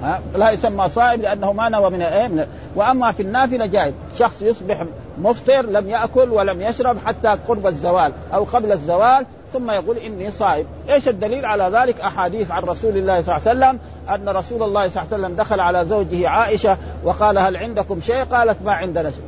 ها؟ 0.04 0.20
لا 0.36 0.52
يسمى 0.52 0.90
صائم 0.90 1.22
لأنه 1.22 1.54
ما 1.54 1.70
نوى 1.70 1.90
من 1.90 2.02
إيه 2.02 2.48
وأما 2.76 3.12
في 3.12 3.24
النافلة 3.24 3.66
جائز 3.66 3.94
شخص 4.18 4.42
يصبح 4.42 4.84
مفطر 5.22 5.62
لم 5.62 5.90
يأكل 5.90 6.30
ولم 6.30 6.62
يشرب 6.62 6.98
حتى 7.06 7.28
قرب 7.48 7.68
الزوال 7.68 8.12
أو 8.34 8.44
قبل 8.44 8.72
الزوال 8.72 9.26
ثم 9.54 9.72
يقول 9.72 9.98
إني 9.98 10.32
صائم، 10.32 10.66
إيش 10.90 11.08
الدليل 11.08 11.46
على 11.46 11.70
ذلك؟ 11.74 12.02
أحاديث 12.02 12.52
عن 12.52 12.64
رسول 12.64 12.98
الله 12.98 13.22
صلى 13.22 13.38
الله 13.38 13.50
عليه 13.50 13.60
وسلم 13.60 13.80
أن 14.16 14.30
رسول 14.30 14.64
الله 14.64 14.90
صلى 14.90 15.04
الله 15.04 15.14
عليه 15.14 15.24
وسلم 15.24 15.36
دخل 15.36 15.60
على 15.60 15.86
زوجه 15.86 16.30
عائشة 16.30 16.78
وقال 17.04 17.38
هل 17.38 17.58
عندكم 17.58 18.02
شيء؟ 18.02 18.24
قالت 18.24 18.58
ما 18.66 18.74
عندنا 18.74 19.12
شيء. 19.12 19.24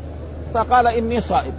فقال 0.53 0.87
إني 0.87 1.21
صائم. 1.21 1.53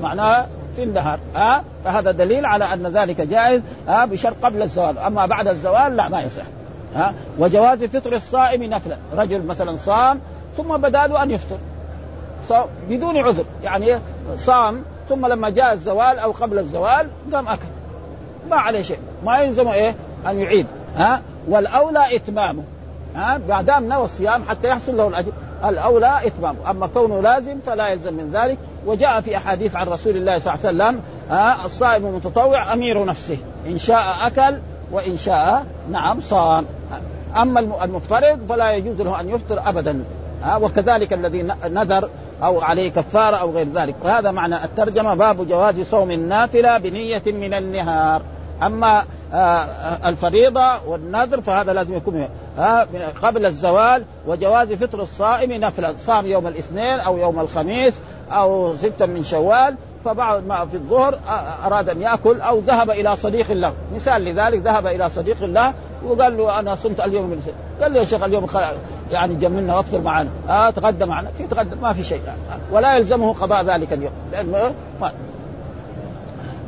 معناها 0.00 0.48
في 0.76 0.82
النهار. 0.82 1.18
ها؟ 1.34 1.64
فهذا 1.84 2.10
دليل 2.10 2.46
على 2.46 2.64
أن 2.64 2.86
ذلك 2.86 3.20
جائز 3.20 3.62
ها؟ 3.88 4.04
بشرط 4.04 4.36
قبل 4.42 4.62
الزوال 4.62 4.98
أما 4.98 5.26
بعد 5.26 5.48
الزوال 5.48 5.96
لا 5.96 6.08
ما 6.08 6.22
يصح. 6.22 6.44
ها؟ 6.94 7.14
وجواز 7.38 7.84
فطر 7.84 8.12
الصائم 8.12 8.62
نفلا. 8.62 8.96
رجل 9.16 9.46
مثلا 9.46 9.76
صام 9.76 10.20
ثم 10.56 10.76
بدا 10.76 11.06
له 11.06 11.22
أن 11.22 11.30
يفطر. 11.30 11.56
بدون 12.88 13.16
عذر. 13.16 13.44
يعني 13.62 13.98
صام 14.36 14.82
ثم 15.08 15.26
لما 15.26 15.50
جاء 15.50 15.72
الزوال 15.72 16.18
أو 16.18 16.32
قبل 16.32 16.58
الزوال 16.58 17.08
قام 17.32 17.48
أكل. 17.48 17.66
ما 18.50 18.56
عليه 18.56 18.82
شيء. 18.82 18.98
ما 19.24 19.38
يلزمه 19.38 19.72
إيه؟ 19.72 19.94
أن 20.26 20.38
يعيد. 20.38 20.66
ها؟ 20.96 21.22
والأولى 21.48 22.16
إتمامه. 22.16 22.62
ها؟ 23.16 23.40
ما 23.48 23.62
دام 23.62 23.88
نوى 23.88 24.04
الصيام 24.04 24.42
حتى 24.48 24.68
يحصل 24.68 24.96
له 24.96 25.08
الأجر. 25.08 25.32
الأولى 25.64 26.20
إتمامه. 26.24 26.70
أما 26.70 26.86
كونه 26.86 27.20
لازم 27.20 27.58
فلا 27.66 27.88
يلزم 27.88 28.14
من 28.14 28.30
ذلك. 28.32 28.58
وجاء 28.86 29.20
في 29.20 29.36
أحاديث 29.36 29.76
عن 29.76 29.88
رسول 29.88 30.16
الله 30.16 30.38
صلى 30.38 30.54
الله 30.54 30.66
عليه 30.66 30.76
وسلم 30.76 31.00
ها؟ 31.30 31.66
الصائم 31.66 32.06
المتطوع 32.06 32.72
أمير 32.72 33.04
نفسه. 33.04 33.38
إن 33.66 33.78
شاء 33.78 34.04
أكل 34.22 34.56
وإن 34.92 35.16
شاء 35.16 35.66
نعم 35.90 36.20
صام. 36.20 36.64
أما 37.36 37.84
المفترض 37.84 38.46
فلا 38.48 38.72
يجوز 38.72 39.00
له 39.00 39.20
أن 39.20 39.28
يفطر 39.28 39.68
ابدا. 39.68 40.04
ها؟ 40.42 40.56
وكذلك 40.56 41.12
الذي 41.12 41.42
نذر 41.64 42.08
أو 42.42 42.60
عليه 42.60 42.90
كفارة 42.90 43.36
أو 43.36 43.50
غير 43.50 43.66
ذلك. 43.74 43.94
وهذا 44.04 44.30
معنى 44.30 44.64
الترجمة 44.64 45.14
باب 45.14 45.48
جواز 45.48 45.80
صوم 45.80 46.10
النافلة 46.10 46.78
بنية 46.78 47.22
من 47.26 47.54
النهار. 47.54 48.22
أما 48.62 49.02
الفريضة 50.06 50.84
والنذر 50.86 51.40
فهذا 51.40 51.72
لازم 51.72 51.94
يكون 51.94 52.28
آه، 52.58 52.86
قبل 53.22 53.46
الزوال 53.46 54.04
وجواز 54.26 54.72
فطر 54.72 55.02
الصائم 55.02 55.52
نفلا 55.52 55.94
صام 56.06 56.26
يوم 56.26 56.46
الاثنين 56.46 57.00
أو 57.00 57.18
يوم 57.18 57.40
الخميس 57.40 58.00
أو 58.32 58.76
ستا 58.76 59.06
من 59.06 59.22
شوال 59.22 59.76
فبعد 60.04 60.46
ما 60.46 60.66
في 60.66 60.74
الظهر 60.74 61.14
آه، 61.14 61.66
أراد 61.66 61.88
أن 61.88 62.02
يأكل 62.02 62.40
أو 62.40 62.58
ذهب 62.58 62.90
إلى 62.90 63.16
صديق 63.16 63.52
له. 63.52 63.72
مثال 63.94 64.22
لذلك 64.22 64.60
ذهب 64.60 64.86
إلى 64.86 65.10
صديق 65.10 65.44
له 65.44 65.74
وقال 66.04 66.36
له 66.36 66.58
أنا 66.58 66.74
صمت 66.74 67.00
اليوم 67.00 67.24
من 67.24 67.42
قال 67.82 67.92
له 67.92 67.98
يا 68.00 68.04
شيخ 68.04 68.22
اليوم 68.22 68.46
يعني 69.10 69.34
جملنا 69.34 69.76
وافطر 69.76 70.00
معنا. 70.00 70.28
آه 70.48 70.74
معنا. 71.00 71.30
في 71.38 71.46
تغدى 71.46 71.76
ما 71.76 71.92
في 71.92 72.04
شيء. 72.04 72.20
ولا 72.72 72.96
يلزمه 72.96 73.32
قضاء 73.32 73.64
ذلك 73.64 73.92
اليوم 73.92 74.12
لأنه 74.32 74.74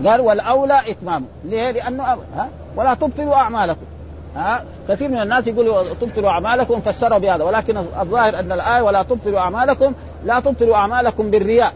قال 0.07 0.21
والأولى 0.21 0.81
اتمامه 0.91 1.27
ليه؟ 1.45 1.71
لأنه 1.71 2.03
ها؟ 2.05 2.49
ولا 2.77 2.95
تبطلوا 2.95 3.35
أعمالكم. 3.35 3.87
ها؟ 4.37 4.65
كثير 4.89 5.09
من 5.09 5.23
الناس 5.23 5.47
يقولوا 5.47 5.83
تبطلوا 6.01 6.31
أعمالكم 6.31 6.81
فسروا 6.81 7.19
بهذا. 7.19 7.45
ولكن 7.45 7.77
الظاهر 7.77 8.39
أن 8.39 8.53
الآية 8.53 8.83
ولا 8.83 9.03
تبطلوا 9.03 9.39
أعمالكم 9.39 9.93
لا 10.25 10.41
تبطلوا 10.41 10.77
أعمالكم 10.77 11.31
بالرياء. 11.31 11.73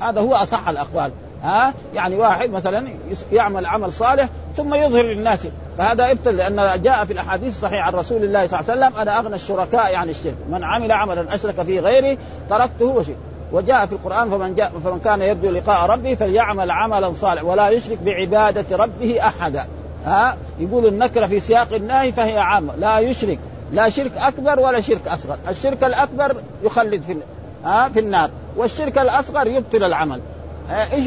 هذا 0.00 0.20
هو 0.20 0.34
أصح 0.34 0.68
الأقوال. 0.68 1.12
ها؟ 1.42 1.74
يعني 1.94 2.16
واحد 2.16 2.50
مثلا 2.50 2.88
يعمل 3.32 3.66
عمل 3.66 3.92
صالح 3.92 4.28
ثم 4.56 4.74
يظهر 4.74 5.02
للناس. 5.02 5.46
فهذا 5.78 6.10
ابتل 6.10 6.36
لأن 6.36 6.82
جاء 6.82 7.04
في 7.04 7.12
الأحاديث 7.12 7.56
الصحيحة 7.56 7.82
عن 7.82 7.92
رسول 7.92 8.24
الله 8.24 8.46
صلى 8.46 8.60
الله 8.60 8.70
عليه 8.70 8.86
وسلم 8.86 9.00
أنا 9.00 9.18
أغنى 9.18 9.34
الشركاء 9.34 9.94
عن 9.94 10.08
الشرك. 10.08 10.36
من 10.50 10.64
عمل 10.64 10.92
عملا 10.92 11.34
أشرك 11.34 11.62
فيه 11.62 11.80
غيري 11.80 12.18
تركته 12.50 12.86
وشرك. 12.86 13.16
وجاء 13.52 13.86
في 13.86 13.92
القرآن 13.92 14.30
فمن 14.30 14.54
جاء 14.54 14.72
فمن 14.84 15.00
كان 15.04 15.22
يرجو 15.22 15.50
لقاء 15.50 15.86
ربه 15.86 16.14
فليعمل 16.14 16.70
عملا 16.70 17.12
صالحا 17.12 17.44
ولا 17.44 17.68
يشرك 17.68 17.98
بعبادة 17.98 18.76
ربه 18.76 19.26
أحدا. 19.26 19.66
ها؟ 20.06 20.36
يقول 20.58 20.86
النكرة 20.86 21.26
في 21.26 21.40
سياق 21.40 21.72
النهي 21.72 22.12
فهي 22.12 22.38
عامة. 22.38 22.76
لا 22.76 22.98
يشرك. 22.98 23.38
لا 23.72 23.88
شرك 23.88 24.12
أكبر 24.16 24.60
ولا 24.60 24.80
شرك 24.80 25.08
أصغر. 25.08 25.36
الشرك 25.48 25.84
الأكبر 25.84 26.36
يخلد 26.62 27.02
في 27.02 27.16
ها؟ 27.64 27.88
في 27.88 28.00
النار. 28.00 28.30
والشرك 28.56 28.98
الأصغر 28.98 29.46
يبطل 29.46 29.84
العمل. 29.84 30.20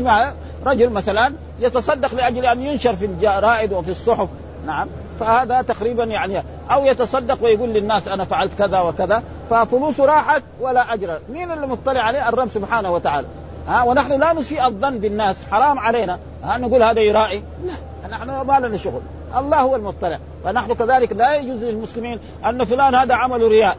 معنى 0.01 0.33
رجل 0.65 0.89
مثلا 0.89 1.33
يتصدق 1.59 2.15
لأجل 2.15 2.45
أن 2.45 2.61
ينشر 2.61 2.95
في 2.95 3.05
الجرائد 3.05 3.73
وفي 3.73 3.91
الصحف. 3.91 4.29
نعم. 4.65 4.87
فهذا 5.19 5.61
تقريبا 5.61 6.03
يعني 6.03 6.43
أو 6.71 6.85
يتصدق 6.85 7.43
ويقول 7.43 7.69
للناس 7.69 8.07
أنا 8.07 8.25
فعلت 8.25 8.53
كذا 8.57 8.79
وكذا. 8.79 9.23
ففلوسه 9.49 10.05
راحت 10.05 10.43
ولا 10.61 10.93
أجر. 10.93 11.19
مين 11.29 11.51
اللي 11.51 11.67
مطلع 11.67 12.01
عليه؟ 12.01 12.29
الرب 12.29 12.49
سبحانه 12.49 12.91
وتعالى. 12.91 13.27
ها 13.67 13.83
ونحن 13.83 14.19
لا 14.19 14.33
نسيء 14.33 14.65
الظن 14.65 14.97
بالناس. 14.97 15.43
حرام 15.51 15.79
علينا. 15.79 16.19
ها 16.43 16.57
نقول 16.57 16.83
هذا 16.83 17.01
يراعي 17.01 17.43
لا 17.65 18.07
نحن 18.09 18.29
ما 18.29 18.59
لنا 18.59 18.77
شغل. 18.77 19.01
الله 19.37 19.57
هو 19.57 19.75
المطلع. 19.75 20.19
فنحن 20.43 20.73
كذلك 20.73 21.13
لا 21.13 21.35
يجوز 21.35 21.63
للمسلمين 21.63 22.19
أن 22.45 22.65
فلان 22.65 22.95
هذا 22.95 23.15
عمل 23.15 23.41
رياء. 23.41 23.77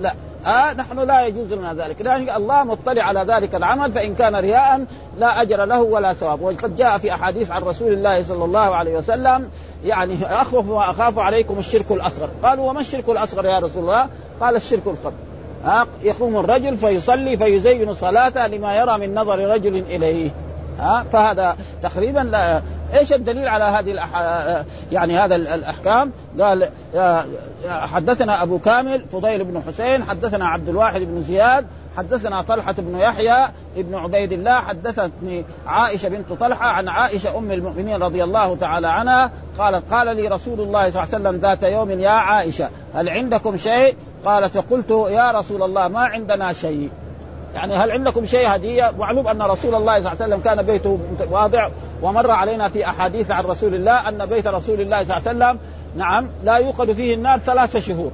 لا. 0.00 0.14
آه 0.46 0.72
نحن 0.72 0.98
لا 0.98 1.26
يجوز 1.26 1.52
لنا 1.52 1.74
ذلك. 1.74 2.02
لأن 2.02 2.30
الله 2.30 2.64
مطلع 2.64 3.02
على 3.02 3.20
ذلك 3.20 3.54
العمل 3.54 3.92
فإن 3.92 4.14
كان 4.14 4.36
رياء 4.36 4.84
لا 5.18 5.42
أجر 5.42 5.64
له 5.64 5.82
ولا 5.82 6.12
ثواب. 6.12 6.42
وقد 6.42 6.76
جاء 6.76 6.98
في 6.98 7.14
أحاديث 7.14 7.50
عن 7.50 7.62
رسول 7.62 7.92
الله 7.92 8.24
صلى 8.24 8.44
الله 8.44 8.74
عليه 8.74 8.96
وسلم 8.98 9.50
يعني 9.84 10.16
أخوف 10.24 10.68
وأخاف 10.68 11.18
عليكم 11.18 11.58
الشرك 11.58 11.92
الأصغر. 11.92 12.28
قالوا 12.42 12.70
وما 12.70 12.80
الشرك 12.80 13.08
الأصغر 13.08 13.44
يا 13.44 13.58
رسول 13.58 13.82
الله؟ 13.82 14.08
قال 14.40 14.56
الشرك 14.56 14.82
الخبر 14.86 15.12
ها 15.64 15.86
يقوم 16.02 16.36
الرجل 16.36 16.76
فيصلي 16.76 17.36
فيزين 17.36 17.94
صلاته 17.94 18.46
لما 18.46 18.76
يرى 18.76 18.98
من 18.98 19.14
نظر 19.14 19.38
رجل 19.38 19.76
إليه. 19.76 20.30
ها 20.78 21.04
فهذا 21.12 21.56
تقريبا 21.82 22.20
لا 22.20 22.62
إيش 22.94 23.12
الدليل 23.12 23.48
على 23.48 23.64
هذه 23.64 23.90
الأح... 23.92 24.08
يعني 24.92 25.18
هذا 25.18 25.36
الأحكام؟ 25.36 26.12
قال 26.40 26.68
حدثنا 27.68 28.42
أبو 28.42 28.58
كامل 28.58 29.04
فضيل 29.12 29.44
بن 29.44 29.62
حسين 29.66 30.04
حدثنا 30.04 30.48
عبد 30.48 30.68
الواحد 30.68 31.00
بن 31.00 31.22
زياد 31.22 31.66
حدثنا 31.96 32.42
طلحة 32.42 32.74
بن 32.78 32.98
يحيى 32.98 33.44
ابن 33.76 33.94
عبيد 33.94 34.32
الله 34.32 34.60
حدثتني 34.60 35.44
عائشة 35.66 36.08
بنت 36.08 36.32
طلحة 36.32 36.66
عن 36.66 36.88
عائشة 36.88 37.38
أم 37.38 37.52
المؤمنين 37.52 38.02
رضي 38.02 38.24
الله 38.24 38.56
تعالى 38.56 38.88
عنها 38.88 39.30
قالت 39.58 39.92
قال 39.92 40.16
لي 40.16 40.28
رسول 40.28 40.60
الله 40.60 40.90
صلى 40.90 41.02
الله 41.02 41.14
عليه 41.14 41.28
وسلم 41.28 41.36
ذات 41.36 41.62
يوم 41.62 41.90
يا 41.90 42.10
عائشة 42.10 42.70
هل 42.94 43.08
عندكم 43.08 43.56
شيء 43.56 43.96
قالت 44.24 44.58
فقلت 44.58 44.90
يا 44.90 45.30
رسول 45.30 45.62
الله 45.62 45.88
ما 45.88 46.00
عندنا 46.00 46.52
شيء 46.52 46.90
يعني 47.54 47.76
هل 47.76 47.90
عندكم 47.90 48.26
شيء 48.26 48.54
هدية؟ 48.54 48.92
معلوم 48.98 49.28
أن 49.28 49.42
رسول 49.42 49.74
الله 49.74 49.92
صلى 49.92 50.12
الله 50.12 50.22
عليه 50.22 50.24
وسلم 50.24 50.40
كان 50.40 50.62
بيته 50.62 50.98
واضع 51.30 51.68
ومر 52.02 52.30
علينا 52.30 52.68
في 52.68 52.86
أحاديث 52.86 53.30
عن 53.30 53.44
رسول 53.44 53.74
الله 53.74 54.08
أن 54.08 54.26
بيت 54.26 54.46
رسول 54.46 54.80
الله 54.80 55.04
صلى 55.04 55.16
الله 55.16 55.28
عليه 55.28 55.54
وسلم 55.54 55.58
نعم 55.96 56.28
لا 56.44 56.56
يوقد 56.56 56.92
فيه 56.92 57.14
النار 57.14 57.38
ثلاثة 57.38 57.80
شهور. 57.80 58.10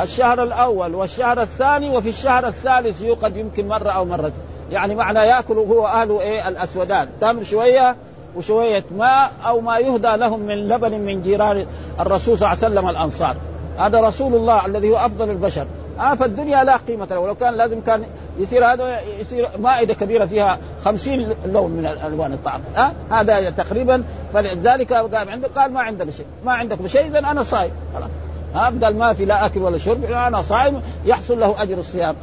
الشهر 0.00 0.42
الأول 0.42 0.94
والشهر 0.94 1.42
الثاني 1.42 1.96
وفي 1.96 2.08
الشهر 2.08 2.48
الثالث 2.48 3.00
يوقد 3.00 3.36
يمكن 3.36 3.68
مرة 3.68 3.90
أو 3.90 4.04
مرتين. 4.04 4.32
يعني 4.70 4.94
معنى 4.94 5.18
يأكل 5.18 5.54
هو 5.54 5.86
أهله 5.86 6.20
إيه؟ 6.20 6.48
الأسودان. 6.48 7.08
تمر 7.20 7.42
شوية 7.42 7.96
وشوية 8.36 8.84
ماء 8.96 9.30
أو 9.46 9.60
ما 9.60 9.78
يهدى 9.78 10.16
لهم 10.16 10.40
من 10.40 10.68
لبن 10.68 11.00
من 11.00 11.22
جيران 11.22 11.66
الرسول 12.00 12.38
صلى 12.38 12.52
الله 12.52 12.64
عليه 12.64 12.74
وسلم 12.74 12.88
الأنصار. 12.88 13.36
هذا 13.78 14.00
رسول 14.00 14.34
الله 14.34 14.66
الذي 14.66 14.90
هو 14.90 14.96
أفضل 14.96 15.30
البشر. 15.30 15.66
آه 16.02 16.14
فالدنيا 16.14 16.64
لا 16.64 16.76
قيمة 16.76 17.06
له. 17.10 17.18
ولو 17.18 17.34
كان 17.34 17.54
لازم 17.54 17.80
كان 17.80 18.04
يصير 18.38 18.66
هذا 18.72 19.00
يصير 19.20 19.48
مائدة 19.58 19.94
كبيرة 19.94 20.26
فيها 20.26 20.58
خمسين 20.84 21.34
لون 21.46 21.70
من 21.70 21.86
ألوان 21.86 22.32
الطعام. 22.32 22.60
آه 22.76 22.92
هذا 23.10 23.50
تقريبا 23.50 24.04
فلذلك 24.34 24.92
قال 24.92 25.28
عنده 25.28 25.48
قال 25.56 25.72
ما 25.72 25.80
عندنا 25.80 26.10
شيء 26.10 26.26
ما 26.44 26.52
عندكم 26.52 26.88
شيء 26.88 27.06
إذا 27.06 27.18
أنا 27.18 27.42
صايم. 27.42 27.70
خلاص. 27.94 28.10
ها 28.54 28.70
بدل 28.70 28.96
ما 28.96 29.12
في 29.12 29.24
لا 29.24 29.46
أكل 29.46 29.60
ولا 29.60 29.78
شرب 29.78 30.04
أنا 30.04 30.42
صائم 30.42 30.82
يحصل 31.04 31.40
له 31.40 31.62
أجر 31.62 31.78
الصيام. 31.78 32.14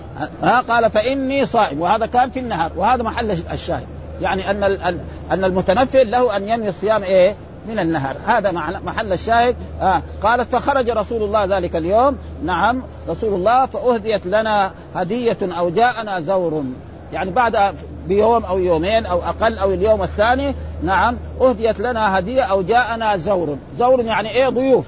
ها 0.44 0.62
قال 0.62 0.90
فإني 0.90 1.46
صائم 1.46 1.82
وهذا 1.82 2.06
كان 2.06 2.30
في 2.30 2.40
النهار 2.40 2.72
وهذا 2.78 3.04
محل 3.04 3.32
الشاهد. 3.32 3.88
يعني 4.22 4.52
أن 4.52 4.64
أن 5.32 5.44
المتنفل 5.44 6.12
له 6.12 6.38
أن 6.38 6.50
ينوي 6.50 6.70
الصيام 6.70 7.04
إيه؟ 7.04 7.36
من 7.70 7.80
النهر. 7.80 8.16
هذا 8.26 8.52
محل 8.86 9.14
الشاهد. 9.14 9.56
آه 9.82 10.02
قالت 10.24 10.56
فخرج 10.56 10.90
رسول 10.90 11.24
الله 11.24 11.58
ذلك 11.58 11.76
اليوم. 11.76 12.18
نعم 12.44 12.84
رسول 13.10 13.34
الله 13.34 13.66
فأهديت 13.66 14.26
لنا 14.26 14.72
هدية 14.96 15.38
أو 15.42 15.70
جاءنا 15.70 16.20
زور. 16.20 16.64
يعني 17.14 17.32
بعد 17.32 17.76
بيوم 18.08 18.46
أو 18.46 18.58
يومين 18.58 19.06
أو 19.06 19.18
أقل 19.18 19.58
أو 19.58 19.74
اليوم 19.74 20.04
الثاني 20.04 20.56
نعم 20.84 21.18
أهديت 21.42 21.80
لنا 21.80 22.20
هدية 22.20 22.42
أو 22.42 22.62
جاءنا 22.62 23.18
زور. 23.18 23.58
زور 23.80 24.02
يعني 24.02 24.30
إيه؟ 24.30 24.50
ضيوف. 24.50 24.86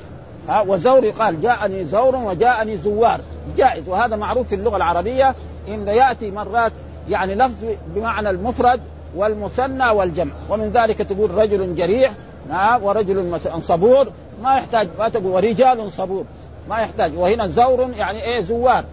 ها 0.49 0.61
وزور 0.61 1.03
يقال 1.03 1.41
جاءني 1.41 1.85
زور 1.85 2.15
وجاءني 2.15 2.77
زوار. 2.77 3.21
جائز. 3.57 3.89
وهذا 3.89 4.15
معروف 4.15 4.47
في 4.47 4.55
اللغة 4.55 4.77
العربية. 4.77 5.35
إن 5.67 5.87
يأتي 5.87 6.31
مرات 6.31 6.71
يعني 7.09 7.35
لفظ 7.35 7.65
بمعنى 7.95 8.29
المفرد 8.29 8.79
والمثنى 9.15 9.89
والجمع. 9.89 10.31
ومن 10.49 10.71
ذلك 10.71 10.97
تقول 10.97 11.31
رجل 11.31 11.75
جريح 11.75 12.11
نعم 12.51 12.83
ورجل 12.83 13.39
صبور 13.61 14.07
ما 14.43 14.55
يحتاج 14.55 14.87
ما 14.99 15.09
تقول 15.09 15.25
ورجال 15.25 15.91
صبور 15.91 16.25
ما 16.69 16.79
يحتاج. 16.79 17.17
وهنا 17.17 17.47
زور 17.47 17.89
يعني 17.89 18.23
إيه 18.23 18.41
زوار. 18.41 18.83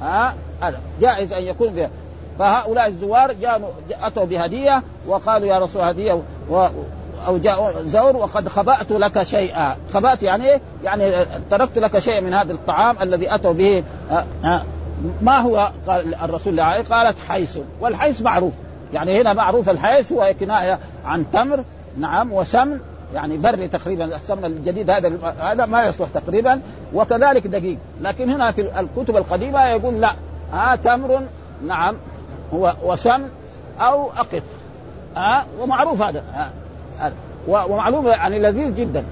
ها؟ 0.00 0.34
جائز 1.00 1.32
أن 1.32 1.42
يكون 1.42 1.68
بها 1.68 1.90
فهؤلاء 2.38 2.86
الزوار 2.86 3.32
جاءوا 3.32 3.68
أتوا 3.90 4.24
بهدية 4.24 4.82
وقالوا 5.06 5.48
يا 5.48 5.58
رسول 5.58 5.82
هدية 5.82 6.22
و 6.50 6.66
أو 7.26 7.38
جاء 7.38 7.82
زور 7.82 8.16
وقد 8.16 8.48
خبأت 8.48 8.92
لك 8.92 9.22
شيئا. 9.22 9.76
خبأت 9.94 10.22
يعني 10.22 10.50
إيه؟ 10.50 10.60
يعني 10.84 11.12
تركت 11.50 11.78
لك 11.78 11.98
شيء 11.98 12.20
من 12.20 12.34
هذا 12.34 12.52
الطعام 12.52 12.96
الذي 13.02 13.34
أتوا 13.34 13.52
به. 13.52 13.84
ما 15.22 15.38
هو؟ 15.38 15.72
قال 15.88 16.14
الرسول 16.14 16.60
قالت 16.60 17.16
حيث. 17.28 17.58
والحيث 17.80 18.22
معروف. 18.22 18.52
يعني 18.92 19.20
هنا 19.20 19.32
معروف 19.32 19.70
الحيث 19.70 20.12
هو 20.12 20.34
كنايه 20.40 20.78
عن 21.04 21.24
تمر 21.32 21.64
نعم 21.98 22.32
وسمن. 22.32 22.78
يعني 23.14 23.36
بري 23.36 23.68
تقريبا 23.68 24.04
السمن 24.04 24.44
الجديد 24.44 24.90
هذا 24.90 25.34
هذا 25.40 25.66
ما 25.66 25.84
يصلح 25.84 26.08
تقريبا 26.14 26.60
وكذلك 26.94 27.46
دقيق. 27.46 27.78
لكن 28.00 28.30
هنا 28.30 28.52
في 28.52 28.80
الكتب 28.80 29.16
القديمة 29.16 29.68
يقول 29.68 30.00
لا 30.00 30.12
ها 30.52 30.72
آه 30.72 30.76
تمر 30.76 31.22
نعم 31.66 31.96
هو 32.54 32.74
وسمن 32.84 33.28
أو 33.80 34.10
أقط. 34.10 34.42
ها 35.16 35.40
آه 35.40 35.44
ومعروف 35.60 36.02
هذا 36.02 36.24
آه 37.00 37.12
ومعلوم 37.48 38.06
يعني 38.06 38.38
لذيذ 38.38 38.74
جدا. 38.74 39.04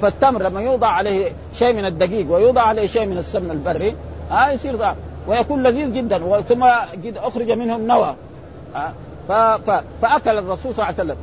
فالتمر 0.00 0.42
لما 0.42 0.60
يوضع 0.60 0.88
عليه 0.88 1.32
شيء 1.54 1.72
من 1.72 1.84
الدقيق 1.84 2.32
ويوضع 2.32 2.62
عليه 2.62 2.86
شيء 2.86 3.06
من 3.06 3.18
السمن 3.18 3.50
البري 3.50 3.96
ها 4.30 4.50
يصير 4.50 4.76
ضعف. 4.76 4.96
ويكون 5.28 5.62
لذيذ 5.62 5.92
جدا. 5.92 6.40
ثم 6.40 6.62
أخرج 7.16 7.50
منه 7.50 7.76
النوى 7.76 8.14
فأكل 10.02 10.38
الرسول 10.38 10.74
صلى 10.74 10.84
الله 10.84 10.84
عليه 10.84 10.94
وسلم. 10.94 11.16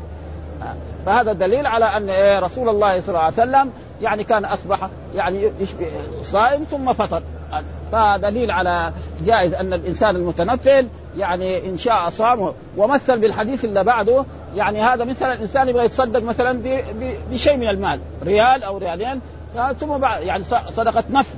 فهذا 1.06 1.34
دليل 1.34 1.68
على 1.68 1.86
أن 1.86 2.10
إيه 2.10 2.40
رسول 2.40 2.70
الله 2.70 3.02
صلى 3.02 3.10
الله 3.10 3.20
عليه 3.20 3.34
وسلم 3.34 3.72
يعني 4.02 4.24
كان 4.24 4.46
أصبح 4.46 4.90
يعني 5.16 5.52
صائم 6.24 6.64
ثم 6.64 6.94
فطر. 6.94 7.24
فدليل 7.92 8.52
على 8.52 8.94
جائز 9.26 9.54
أن 9.54 9.74
الإنسان 9.74 10.16
المتنفل 10.16 10.88
يعني 11.18 11.70
إن 11.70 11.78
شاء 11.78 12.10
صام 12.10 12.54
ومثل 12.78 13.20
بالحديث 13.20 13.66
اللي 13.66 13.84
بعده 13.84 14.26
يعني 14.56 14.82
هذا 14.82 15.04
مثلا 15.04 15.34
الإنسان 15.34 15.70
يبغى 15.70 15.86
يتصدق 15.86 16.24
مثلا 16.24 16.62
بشيء 17.32 17.58
من 17.58 17.70
المال 17.70 18.00
ريال 18.24 18.64
أو 18.64 18.78
ريالين 18.78 19.22
ثم 19.80 19.98
بعد 19.98 20.24
يعني 20.24 20.44
صدقة 20.76 21.04
نفل. 21.10 21.36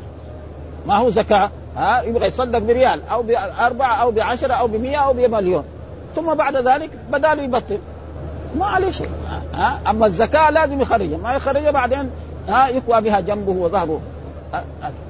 ما 0.86 0.97
هو 0.97 1.09
زكاة؟ 1.09 1.50
ها 1.75 2.01
يبغى 2.01 2.27
يتصدق 2.27 2.59
بريال 2.59 3.01
أو 3.12 3.24
بأربعة 3.24 3.95
أو 3.95 4.12
بعشرة 4.12 4.53
أو 4.53 4.67
بمئة 4.67 4.97
أو 4.97 5.13
بمليون. 5.13 5.63
ثم 6.15 6.33
بعد 6.33 6.55
ذلك 6.55 6.89
بدا 7.12 7.31
يبطل. 7.31 7.79
ما 8.57 8.65
عليه 8.65 8.91
شيء 8.91 9.09
ها؟ 9.53 9.79
أما 9.87 10.05
الزكاة 10.05 10.49
لازم 10.49 10.81
يخرجها 10.81 11.17
ما 11.17 11.33
يخرجها 11.33 11.71
بعدين 11.71 12.09
ها 12.47 12.67
يكوى 12.67 13.01
بها 13.01 13.19
جنبه 13.19 13.51
وظهره 13.51 14.01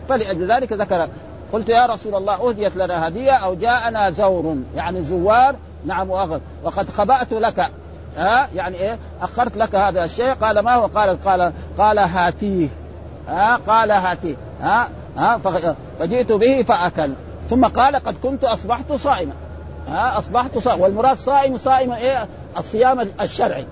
فلأجل 0.10 0.52
ذلك 0.52 0.74
ذكر 0.74 1.08
قلت 1.54 1.70
يا 1.70 1.86
رسول 1.86 2.16
الله 2.16 2.50
أهديت 2.50 2.76
لنا 2.76 3.08
هدية 3.08 3.32
أو 3.32 3.56
جاءنا 3.56 4.12
زور 4.12 4.58
يعني 4.76 5.04
زوار. 5.04 5.56
نعم 5.86 6.10
واغل 6.10 6.42
وقد 6.64 6.90
خبأت 6.90 7.34
لك. 7.34 7.72
ها؟ 8.18 8.48
يعني 8.56 8.78
إيه؟ 8.78 8.98
أخرت 9.22 9.58
لك 9.58 9.76
هذا 9.76 10.06
الشيء. 10.06 10.34
قال 10.34 10.60
ما 10.60 10.76
هو؟ 10.76 10.86
قال 10.86 11.24
قال 11.24 11.54
قال 11.78 12.00
هاتيه. 12.00 12.68
ها؟ 13.28 13.60
قال 13.68 13.92
هاتيه. 13.92 14.36
ها؟ 14.62 14.88
ها؟ 15.18 15.38
فجئت 16.00 16.32
به 16.32 16.64
فأكل. 16.64 17.14
ثم 17.50 17.66
قال 17.66 17.96
قد 17.96 18.16
كنت 18.24 18.44
أصبحت 18.44 18.94
صائما. 18.94 19.34
ها 19.90 20.18
أصبحت 20.18 20.58
صائم 20.58 20.82
والمراد 20.82 21.18
صائم 21.18 21.58
صائم 21.58 21.92
إيه؟ 21.92 22.28
الصيام 22.58 23.08
الشرعي. 23.22 23.66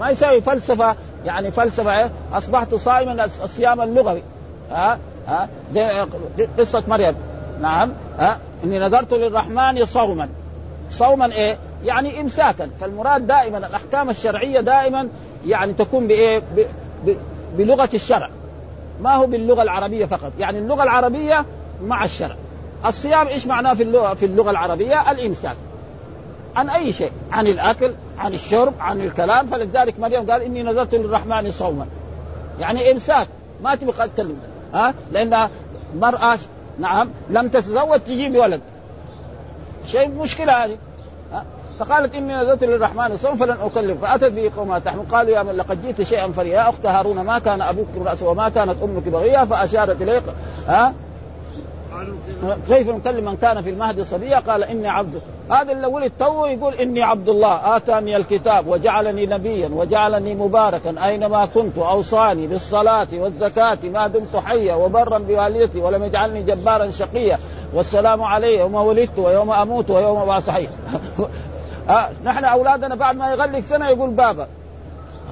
ما 0.00 0.10
يساوي 0.10 0.40
فلسفة 0.40 0.96
يعني 1.24 1.50
فلسفة 1.50 1.98
إيه؟ 1.98 2.10
أصبحت 2.32 2.74
صائما 2.74 3.28
الصيام 3.44 3.80
اللغوي. 3.80 4.22
ها 4.70 4.98
ها 5.28 5.48
زي 5.74 6.06
قصة 6.58 6.82
مريم. 6.88 7.14
نعم 7.60 7.92
ها 8.18 8.38
إني 8.64 8.78
نذرت 8.78 9.12
للرحمن 9.12 9.86
صوما. 9.86 10.28
صوما 10.90 11.32
إيه؟ 11.32 11.58
يعني 11.84 12.20
إمساكا. 12.20 12.70
فالمراد 12.80 13.26
دائما 13.26 13.58
الأحكام 13.58 14.10
الشرعية 14.10 14.60
دائما 14.60 15.08
يعني 15.46 15.72
تكون 15.72 16.06
بإيه؟ 16.06 16.38
ب... 16.38 16.60
ب... 17.06 17.16
بلغة 17.56 17.90
الشرع. 17.94 18.30
ما 19.00 19.14
هو 19.14 19.26
باللغة 19.26 19.62
العربية 19.62 20.06
فقط. 20.06 20.32
يعني 20.38 20.58
اللغة 20.58 20.82
العربية 20.82 21.44
مع 21.82 22.04
الشرع. 22.04 22.36
الصيام 22.86 23.26
إيش 23.26 23.46
معناه 23.46 23.74
في 23.74 23.82
اللغة 23.82 24.14
في 24.14 24.24
اللغة 24.24 24.50
العربية؟ 24.50 25.10
الإمساك. 25.10 25.56
عن 26.56 26.68
أي 26.68 26.92
شيء؟ 26.92 27.12
عن 27.32 27.46
الأكل 27.46 27.92
عن 28.18 28.34
الشرب 28.34 28.74
عن 28.80 29.00
الكلام. 29.00 29.46
فلذلك 29.46 30.00
مريم 30.00 30.30
قال 30.30 30.42
إني 30.42 30.62
نذرت 30.62 30.94
للرحمن 30.94 31.52
صوما. 31.52 31.86
يعني 32.60 32.92
إمساك. 32.92 33.28
ما 33.62 33.74
تبقى 33.74 34.08
تتكلم 34.08 34.36
ها؟ 34.74 34.94
لأن 35.12 35.48
مرأة 35.96 36.38
نعم 36.78 37.10
لم 37.30 37.48
تتزوج 37.48 38.00
تجيب 38.00 38.36
ولد 38.36 38.60
شيء 39.86 40.08
مشكلة 40.08 40.64
هذه. 40.64 40.76
فقالت 41.78 42.14
إني 42.14 42.34
نذرت 42.34 42.64
للرحمن 42.64 43.16
صوم 43.16 43.36
فلن 43.36 43.56
أكلم. 43.60 43.98
فأتت 43.98 44.32
به 44.32 44.50
قومها 44.56 44.78
تحمل. 44.78 45.02
قالوا 45.12 45.30
يا 45.30 45.42
من 45.42 45.52
لقد 45.52 45.82
جئت 45.82 46.02
شيئا 46.02 46.32
فريا 46.32 46.54
يا 46.54 46.68
أخت 46.68 46.86
هارون 46.86 47.20
ما 47.20 47.38
كان 47.38 47.62
أبوك 47.62 47.86
امرأ 47.96 48.16
وما 48.22 48.48
كانت 48.48 48.82
أمك 48.82 49.08
بغيا 49.08 49.44
فأشارت 49.44 50.02
إليه. 50.02 50.22
ها؟ 50.66 50.94
كيف 52.68 52.88
نكلم 52.88 53.24
من 53.24 53.36
كان 53.36 53.62
في 53.62 53.70
المهد 53.70 54.02
صبيا 54.02 54.38
قال 54.38 54.64
إني 54.64 54.88
عبد 54.88 55.22
هذا 55.50 55.72
اللي 55.72 55.86
ولد 55.86 56.12
تو 56.18 56.46
يقول 56.46 56.74
إني 56.74 57.02
عبد 57.02 57.28
الله. 57.28 57.76
آتاني 57.76 58.16
الكتاب 58.16 58.66
وجعلني 58.66 59.26
نبيا 59.26 59.68
وجعلني 59.72 60.34
مباركا 60.34 61.06
أينما 61.06 61.46
كنت 61.46 61.78
أوصاني 61.78 62.46
بالصلاة 62.46 63.08
والزكاة 63.12 63.78
ما 63.84 64.06
دمت 64.06 64.36
حيا 64.36 64.74
وبرا 64.74 65.18
بوالدتي 65.18 65.80
ولم 65.80 66.04
يجعلني 66.04 66.42
جبارا 66.42 66.90
شقيا. 66.90 67.38
والسلام 67.74 68.22
علي 68.22 68.58
يوم 68.58 68.74
ولدت 68.74 69.18
ويوم 69.18 69.50
أموت 69.50 69.90
ويوم 69.90 70.18
ابعث 70.18 70.50
ها 71.88 72.10
نحن 72.24 72.44
أولادنا 72.44 72.94
بعد 72.94 73.16
ما 73.16 73.32
يغلق 73.32 73.60
سنة 73.60 73.88
يقول 73.88 74.10
بابا. 74.10 74.46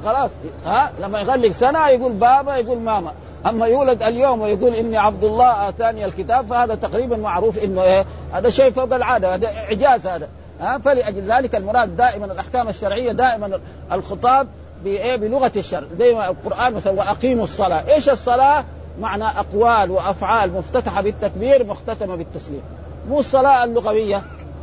خلاص 0.04 0.30
ها 0.66 0.92
لما 1.00 1.20
يغلق 1.20 1.50
سنة 1.50 1.88
يقول 1.88 2.12
بابا 2.12 2.56
يقول 2.56 2.78
ماما. 2.78 3.12
أما 3.46 3.66
يولد 3.66 4.02
اليوم 4.02 4.40
ويقول 4.40 4.74
إني 4.74 4.98
عبد 4.98 5.24
الله 5.24 5.68
آتاني 5.68 6.04
الكتاب 6.04 6.46
فهذا 6.46 6.74
تقريبا 6.74 7.16
معروف 7.16 7.64
إنه 7.64 7.82
إيه 7.82 8.04
هذا 8.32 8.50
شيء 8.50 8.70
فوق 8.70 8.94
العاده 8.94 9.34
هذا 9.34 9.48
إعجاز 9.48 10.06
هذا 10.06 10.28
ها 10.60 10.78
فلأجل 10.78 11.32
ذلك 11.32 11.54
المراد 11.54 11.96
دائما 11.96 12.24
الأحكام 12.24 12.68
الشرعية 12.68 13.12
دائما 13.12 13.60
الخطاب 13.92 14.48
بايه 14.84 15.16
بلغة 15.16 15.52
الشرع 15.56 15.86
زي 15.98 16.14
ما 16.14 16.28
القرآن 16.28 16.74
مثلا 16.74 16.92
وأقيموا 16.92 17.44
الصلاة، 17.44 17.88
إيش 17.88 18.08
الصلاة؟ 18.08 18.64
معنى 19.00 19.24
أقوال 19.24 19.90
وأفعال 19.90 20.52
مفتتحة 20.52 21.02
بالتكبير 21.02 21.64
مختتمة 21.64 22.16
بالتسليم. 22.16 22.62
مو 23.08 23.20
الصلاة 23.20 23.64
اللغوية 23.64 24.22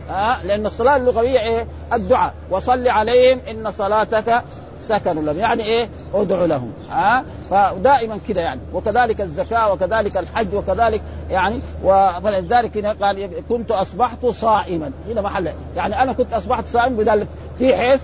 ها 0.10 0.38
لأن 0.44 0.66
الصلاة 0.66 0.98
اللغوية 0.98 1.40
إيه؟ 1.40 1.68
الدعاء 1.94 2.34
وصل 2.50 2.88
عليهم 2.88 3.40
إن 3.52 3.72
صلاتك 3.72 4.44
سكن 4.84 5.26
لهم. 5.26 5.38
يعني 5.38 5.64
إيه؟ 5.64 5.90
أدعوا 6.14 6.48
لهم. 6.48 6.72
ها؟ 6.90 7.24
فدائما 7.50 8.20
كده 8.28 8.42
يعني. 8.42 8.62
وكذلك 8.74 9.22
الزكاة 9.22 9.74
وكذلك 9.74 10.18
الحج 10.18 10.54
وكذلك 10.54 11.02
يعني 11.30 11.62
ولذلك 11.84 12.86
قال 12.86 13.30
كنت 13.50 13.72
أصبحت 13.72 14.26
صائما. 14.26 14.92
هنا 15.10 15.22
محل. 15.22 15.50
يعني 15.76 16.02
أنا 16.04 16.14
كنت 16.14 16.34
أصبحت 16.34 16.68
صائم 16.68 16.96
بدل 16.96 17.26
في 17.58 17.76
حيث 17.76 18.02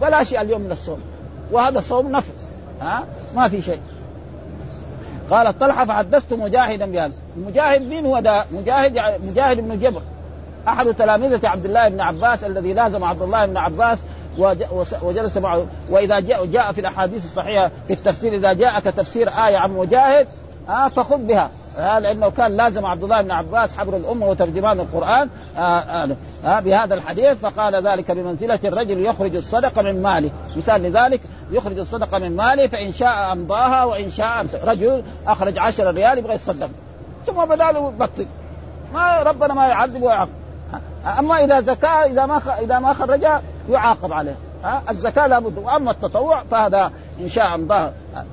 بلاش 0.00 0.34
اليوم 0.34 0.60
من 0.60 0.72
الصوم. 0.72 1.00
وهذا 1.52 1.78
الصوم 1.78 2.12
نفل 2.12 2.32
ها؟ 2.80 3.04
ما 3.34 3.48
في 3.48 3.62
شيء. 3.62 3.80
قال 5.30 5.58
طلحة 5.58 5.84
فحدثت 5.84 6.32
مجاهدا 6.32 6.86
بهذا. 6.86 7.12
المجاهد 7.36 7.82
مين 7.82 8.06
هو 8.06 8.20
ده؟ 8.20 8.44
مجاهد 8.50 9.00
مجاهد 9.24 9.60
بن 9.60 9.78
جبر. 9.78 10.02
أحد 10.68 10.94
تلامذة 10.94 11.48
عبد 11.48 11.64
الله 11.64 11.88
بن 11.88 12.00
عباس 12.00 12.44
الذي 12.44 12.72
لازم 12.72 13.04
عبد 13.04 13.22
الله 13.22 13.46
بن 13.46 13.56
عباس 13.56 13.98
وجلس 15.02 15.36
معه. 15.36 15.66
وإذا 15.90 16.20
جاء, 16.20 16.46
جاء 16.46 16.72
في 16.72 16.80
الأحاديث 16.80 17.24
الصحيحة 17.24 17.70
في 17.86 17.92
التفسير 17.92 18.32
إذا 18.32 18.52
جاءك 18.52 18.84
تفسير 18.84 19.28
آية 19.28 19.56
عن 19.56 19.72
مجاهد 19.72 20.28
آه 20.68 20.88
فخذ 20.88 21.18
بها. 21.18 21.50
آه 21.78 21.98
لأنه 21.98 22.30
كان 22.30 22.56
لازم 22.56 22.86
عبد 22.86 23.02
الله 23.02 23.22
بن 23.22 23.30
عباس 23.30 23.76
حبر 23.76 23.96
الأمة 23.96 24.28
وترجمان 24.28 24.80
القرآن 24.80 25.28
آه 25.56 25.60
آه 25.60 26.16
آه 26.44 26.60
بهذا 26.60 26.94
الحديث. 26.94 27.38
فقال 27.38 27.86
ذلك 27.86 28.10
بمنزلة 28.10 28.58
الرجل 28.64 29.06
يخرج 29.06 29.36
الصدقة 29.36 29.82
من 29.82 30.02
ماله. 30.02 30.30
مثال 30.56 30.82
لذلك 30.82 31.20
يخرج 31.50 31.78
الصدقة 31.78 32.18
من 32.18 32.36
ماله 32.36 32.66
فإن 32.66 32.92
شاء 32.92 33.32
أمضاها 33.32 33.84
وإن 33.84 34.10
شاء 34.10 34.40
أمسك. 34.40 34.60
رجل 34.64 35.02
أخرج 35.26 35.58
عشر 35.58 35.94
ريال 35.94 36.18
يبغى 36.18 36.34
يتصدق. 36.34 36.70
ثم 37.26 37.44
بدا 37.44 37.72
له 37.72 37.90
بطل. 37.90 38.28
ما 38.94 39.22
ربنا 39.22 39.54
ما 39.54 39.68
يعذب 39.68 40.02
ويعاقب 40.02 40.30
أما 41.18 41.44
إذا 41.44 41.60
زكاه 41.60 42.04
إذا 42.04 42.26
ما 42.26 42.40
إذا 42.60 42.78
ما 42.78 42.92
خرجها 42.92 43.42
يعاقب 43.70 44.12
عليه. 44.12 44.36
ها؟ 44.64 44.82
الزكاة 44.90 45.26
لابد 45.26 45.58
وأما 45.58 45.90
التطوع 45.90 46.42
فهذا 46.50 46.92
إن 47.20 47.28
شاء 47.28 47.54
امضاه 47.54 47.92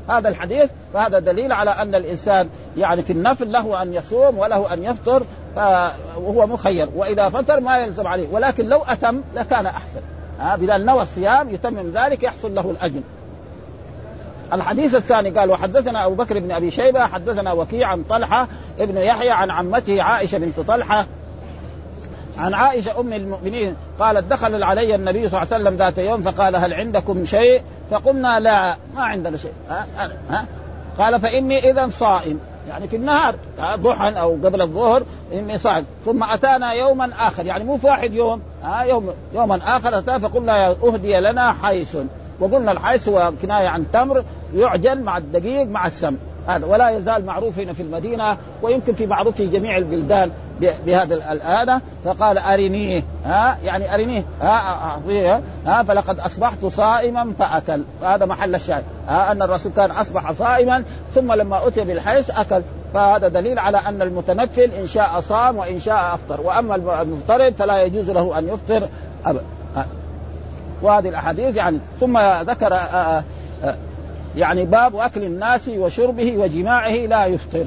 هذا 0.10 0.30
الحديث 0.30 0.70
فهذا 0.94 1.20
دليل 1.20 1.52
على 1.52 1.72
أن 1.72 1.96
الإنسان 1.96 2.50
يعني 2.78 3.02
في 3.02 3.14
النفل 3.14 3.52
له 3.52 3.82
أن 3.82 3.94
يصوم 3.94 4.38
وله 4.38 4.74
أن 4.74 4.84
يفطر 4.84 5.24
وهو 6.18 6.48
مخير 6.48 6.90
وإذا 6.96 7.30
فطر 7.30 7.60
ما 7.60 7.78
يلزم 7.78 8.08
عليه 8.08 8.28
ولكن 8.32 8.66
لو 8.66 8.82
أتم 8.82 9.22
لكان 9.36 9.66
أحسن. 9.66 10.02
ها؟ 10.40 10.56
بدل 10.56 10.86
نوى 10.86 11.02
الصيام 11.02 11.50
يتمم 11.50 11.92
ذلك 11.96 12.24
يحصل 12.24 12.56
له 12.56 12.72
الأجر. 12.72 13.02
الحديث 14.54 14.96
الثاني 14.96 15.30
قال 15.30 15.50
وحدثنا 15.50 16.06
أبو 16.06 16.16
بكر 16.16 16.40
بن 16.40 16.52
أبي 16.52 16.72
شيبة 16.72 17.08
حدثنا 17.08 17.52
وكيع 17.52 17.88
عن 17.88 18.04
طلحة 18.04 18.48
ابن 18.80 18.98
يحيى 18.98 19.32
عن 19.32 19.52
عمته 19.52 20.02
عائشة 20.02 20.38
بنت 20.38 20.60
طلحة 20.60 21.06
عن 22.38 22.54
عائشة 22.54 23.00
أم 23.00 23.14
المؤمنين 23.14 23.76
قالت 24.00 24.32
دخل 24.32 24.64
علي 24.64 24.96
النبي 24.96 25.30
صلى 25.30 25.42
الله 25.42 25.54
عليه 25.54 25.64
وسلم 25.64 25.78
ذات 25.78 25.98
يوم 25.98 26.22
فقال 26.22 26.56
هل 26.56 26.74
عندكم 26.74 27.26
شيء؟ 27.26 27.62
فقلنا 27.92 28.40
لا 28.40 28.76
ما 28.96 29.02
عندنا 29.02 29.38
شيء. 29.38 29.54
ها؟ 29.70 29.88
ها؟ 30.30 30.46
قال 30.98 31.20
فإني 31.20 31.72
اذا 31.72 31.90
صائم. 31.90 32.40
يعني 32.70 32.88
في 32.88 32.96
النهار 32.96 33.36
ضحى 33.76 34.10
أو 34.10 34.32
قبل 34.32 34.62
الظهر 34.62 35.04
إني 35.34 35.58
صائم. 35.58 35.86
ثم 36.06 36.24
أتانا 36.24 36.74
يوما 36.74 37.10
آخر. 37.20 37.46
يعني 37.46 37.64
مو 37.64 37.78
في 37.78 37.88
واحد 37.88 38.14
يوم 38.14 38.42
ها؟ 38.64 38.84
يوم 38.84 39.14
يوما 39.34 39.78
آخر 39.78 39.98
اتى 40.00 40.20
فقلنا 40.20 40.76
أهدي 40.84 41.20
لنا 41.20 41.54
حيث 41.54 41.98
وقلنا 42.40 42.72
الحيث 42.72 43.10
هو 43.10 43.34
كناية 43.42 43.68
عن 43.68 43.86
تمر 43.94 44.24
يعجن 44.56 45.02
مع 45.02 45.18
الدقيق 45.18 45.68
مع 45.68 45.88
السم 45.88 46.18
هذا. 46.48 46.66
ولا 46.66 46.90
يزال 46.90 47.26
معروف 47.26 47.60
هنا 47.60 47.74
في 47.74 47.84
المدينة 47.84 48.38
ويمكن 48.62 48.94
في 48.94 49.08
معروف 49.08 49.36
في 49.36 49.48
جميع 49.48 49.78
البلدان 49.78 50.32
بهذا 50.60 51.16
الآلة 51.16 51.82
فقال 52.06 52.38
أرنيه 52.38 53.04
ها 53.26 53.58
يعني 53.64 53.94
أرنيه 53.94 54.24
ها 54.42 54.86
أعطيه 54.86 55.42
ها 55.66 55.84
فلقد 55.84 56.20
أصبحت 56.20 56.66
صائما 56.66 57.34
فأكل. 57.40 57.84
هذا 58.04 58.26
محل 58.26 58.56
الشاهد 58.56 58.84
ها 59.08 59.32
أن 59.32 59.42
الرسول 59.42 59.72
كان 59.72 59.92
أصبح 59.92 60.32
صائما 60.32 60.84
ثم 61.16 61.34
لما 61.34 61.68
أتي 61.68 61.84
بالحيث 61.84 62.30
أكل. 62.30 62.62
فهذا 62.94 63.28
دليل 63.28 63.60
على 63.60 63.78
أن 63.78 64.02
المتنفل 64.02 64.72
إن 64.72 64.88
شاء 64.88 65.20
صام 65.20 65.58
وإن 65.58 65.80
شاء 65.80 66.14
أفطر. 66.14 66.42
وأما 66.42 67.02
المفترض 67.02 67.54
فلا 67.54 67.84
يجوز 67.84 68.10
له 68.10 68.40
أن 68.40 68.48
يفطر 68.48 68.90
أبدا 69.26 69.44
وهذه 70.82 71.10
الأحاديث 71.10 71.56
يعني. 71.56 71.80
ثم 72.00 72.18
ذكر 72.42 72.74
آآ 72.74 73.24
آآ 73.64 73.76
يعني 74.38 74.66
باب 74.66 74.96
أكل 74.96 75.24
الناس 75.24 75.68
وشربه 75.68 76.38
وجماعه 76.38 76.92
لا 76.92 77.26
يفطر. 77.26 77.66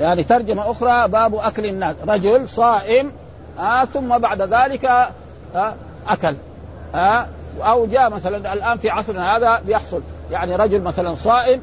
يعني 0.00 0.24
ترجمة 0.24 0.70
أخرى 0.70 1.08
باب 1.08 1.34
أكل 1.34 1.66
الناس. 1.66 1.96
رجل 2.08 2.48
صائم 2.48 3.12
آه 3.58 3.84
ثم 3.84 4.18
بعد 4.18 4.42
ذلك 4.42 4.84
آه 5.54 5.74
أكل 6.08 6.34
آه 6.94 7.26
أو 7.60 7.86
جاء 7.86 8.10
مثلا 8.10 8.52
الآن 8.52 8.78
في 8.78 8.90
عصرنا 8.90 9.36
هذا 9.36 9.60
بيحصل. 9.66 10.00
يعني 10.30 10.56
رجل 10.56 10.82
مثلا 10.82 11.14
صائم 11.14 11.62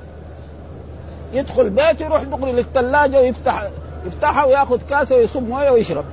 يدخل 1.34 1.70
بيته 1.70 2.06
يروح 2.06 2.24
دغري 2.24 2.52
للثلاجة 2.52 3.22
ويفتح 3.22 3.70
يفتحها 4.06 4.44
ويأخذ 4.44 4.80
كاسة 4.90 5.16
ويصب 5.16 5.50
موية 5.50 5.70
ويشرب. 5.70 6.06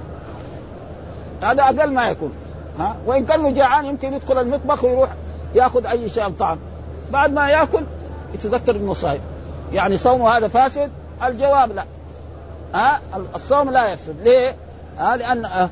هذا 1.42 1.62
أقل 1.62 1.90
ما 1.90 2.08
يكون. 2.10 2.32
ها؟ 2.78 2.96
وإن 3.06 3.24
كان 3.24 3.54
جوعان 3.54 3.84
يمكن 3.84 4.12
يدخل 4.12 4.38
المطبخ 4.38 4.84
ويروح 4.84 5.08
يأخذ 5.54 5.86
أي 5.86 6.10
شيء 6.10 6.28
طعام. 6.28 6.58
بعد 7.12 7.32
ما 7.32 7.50
ياكل 7.50 7.82
يتذكر 8.34 8.76
انه 8.76 8.94
صايم 8.94 9.20
يعني 9.72 9.98
صومه 9.98 10.36
هذا 10.36 10.48
فاسد؟ 10.48 10.90
الجواب 11.24 11.72
لا. 11.72 11.84
ها؟ 12.74 13.00
الصوم 13.34 13.70
لا 13.70 13.92
يفسد. 13.92 14.16
ليه؟ 14.22 14.56
ها؟ 14.98 15.16
لأن 15.16 15.68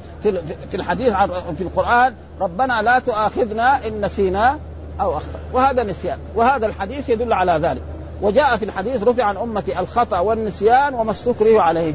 في 0.71 0.75
الحديث 0.75 1.13
في 1.57 1.61
القرآن 1.61 2.15
ربنا 2.41 2.83
لا 2.83 2.99
تؤاخذنا 2.99 3.87
إن 3.87 4.05
نسينا 4.05 4.59
أو 5.01 5.17
أخطأ. 5.17 5.39
وهذا 5.53 5.83
نسيان. 5.83 6.19
وهذا 6.35 6.67
الحديث 6.67 7.09
يدل 7.09 7.33
على 7.33 7.53
ذلك. 7.53 7.83
وجاء 8.23 8.57
في 8.57 8.65
الحديث 8.65 9.03
رفع 9.03 9.25
عن 9.25 9.37
امتي 9.37 9.81
الخطأ 9.81 10.19
والنسيان 10.19 10.95
وما 10.95 11.11
استكرهوا 11.11 11.63
عليه 11.63 11.95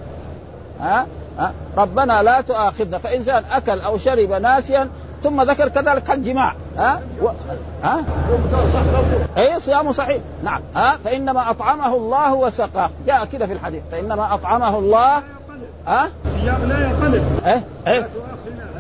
ها؟ 0.80 1.08
ها؟ 1.40 1.54
ربنا 1.78 2.24
لا 2.24 2.42
تؤاخذنا. 2.42 2.98
فإنسان 2.98 3.44
أكل 3.52 3.80
أو 3.80 3.98
شرب 3.98 4.32
ناسيا 4.32 4.90
ثم 5.26 5.42
ذكر 5.42 5.70
كذلك 5.70 6.12
الجماع 6.12 6.56
ها؟ 6.78 7.02
و... 7.22 7.28
ها؟ 7.84 8.04
اي 9.38 9.60
صيامه 9.60 9.92
صحيح. 9.92 10.22
نعم. 10.44 10.62
ها؟ 10.76 10.98
فإنما 11.06 11.50
أطعمه 11.50 11.96
الله 11.96 12.34
وسقاه. 12.34 12.90
جاء 13.08 13.26
كذا 13.26 13.46
في 13.46 13.54
الحديث. 13.54 13.82
فإنما 13.92 14.34
أطعمه 14.34 14.80
الله. 14.80 15.24
ها؟ 15.88 16.10
لا 16.46 16.88
ينقلب 16.88 17.24
إيه. 17.46 17.64
إيه 17.88 18.08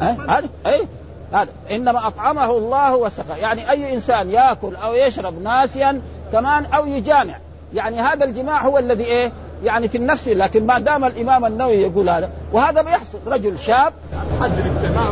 هذا 0.01 0.49
إيه. 0.65 0.86
هذا. 1.34 1.49
إنما 1.71 2.08
أطعمه 2.08 2.51
الله 2.58 2.95
وسقاه. 2.95 3.36
يعني 3.36 3.71
أي 3.71 3.93
إنسان 3.93 4.31
يأكل 4.31 4.75
أو 4.75 4.93
يشرب 4.93 5.41
ناسيا 5.41 6.01
كمان 6.31 6.65
أو 6.65 6.86
يجامع. 6.86 7.38
يعني 7.73 8.01
هذا 8.01 8.25
الجماع 8.25 8.65
هو 8.65 8.77
الذي 8.77 9.03
إيه؟ 9.03 9.31
يعني 9.63 9.88
في 9.88 9.97
النفس. 9.97 10.27
لكن 10.27 10.65
ما 10.65 10.79
دام 10.79 11.05
الإمام 11.05 11.45
النووي 11.45 11.75
يقول 11.75 12.10
هذا 12.10 12.29
وهذا 12.53 12.81
بيحصل 12.81 13.17
رجل 13.27 13.60
شاب. 13.60 13.93
حد 14.41 14.51
الاجتماع 14.51 15.10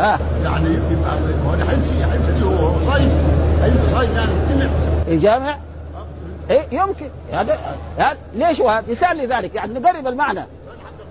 يجتمع 0.00 0.14
آه. 0.14 0.18
يعني 0.44 0.74
يبقى 0.74 1.18
هو 1.46 1.66
حيمشي 1.66 2.04
حيمشي 2.04 2.44
هو 2.44 2.80
صايم. 2.86 3.10
حيمشي 3.62 3.86
صايم 3.92 4.12
يعني 4.16 4.32
يجتمع 4.32 4.70
يجامع 5.08 5.58
إيه 6.50 6.66
يمكن. 6.72 7.08
هذا 7.32 7.58
هذا 7.96 8.18
ليش 8.34 8.60
هو 8.60 8.82
مثال 8.88 9.16
لذلك. 9.16 9.54
يعني 9.54 9.80
نقرب 9.80 10.06
المعنى. 10.06 10.44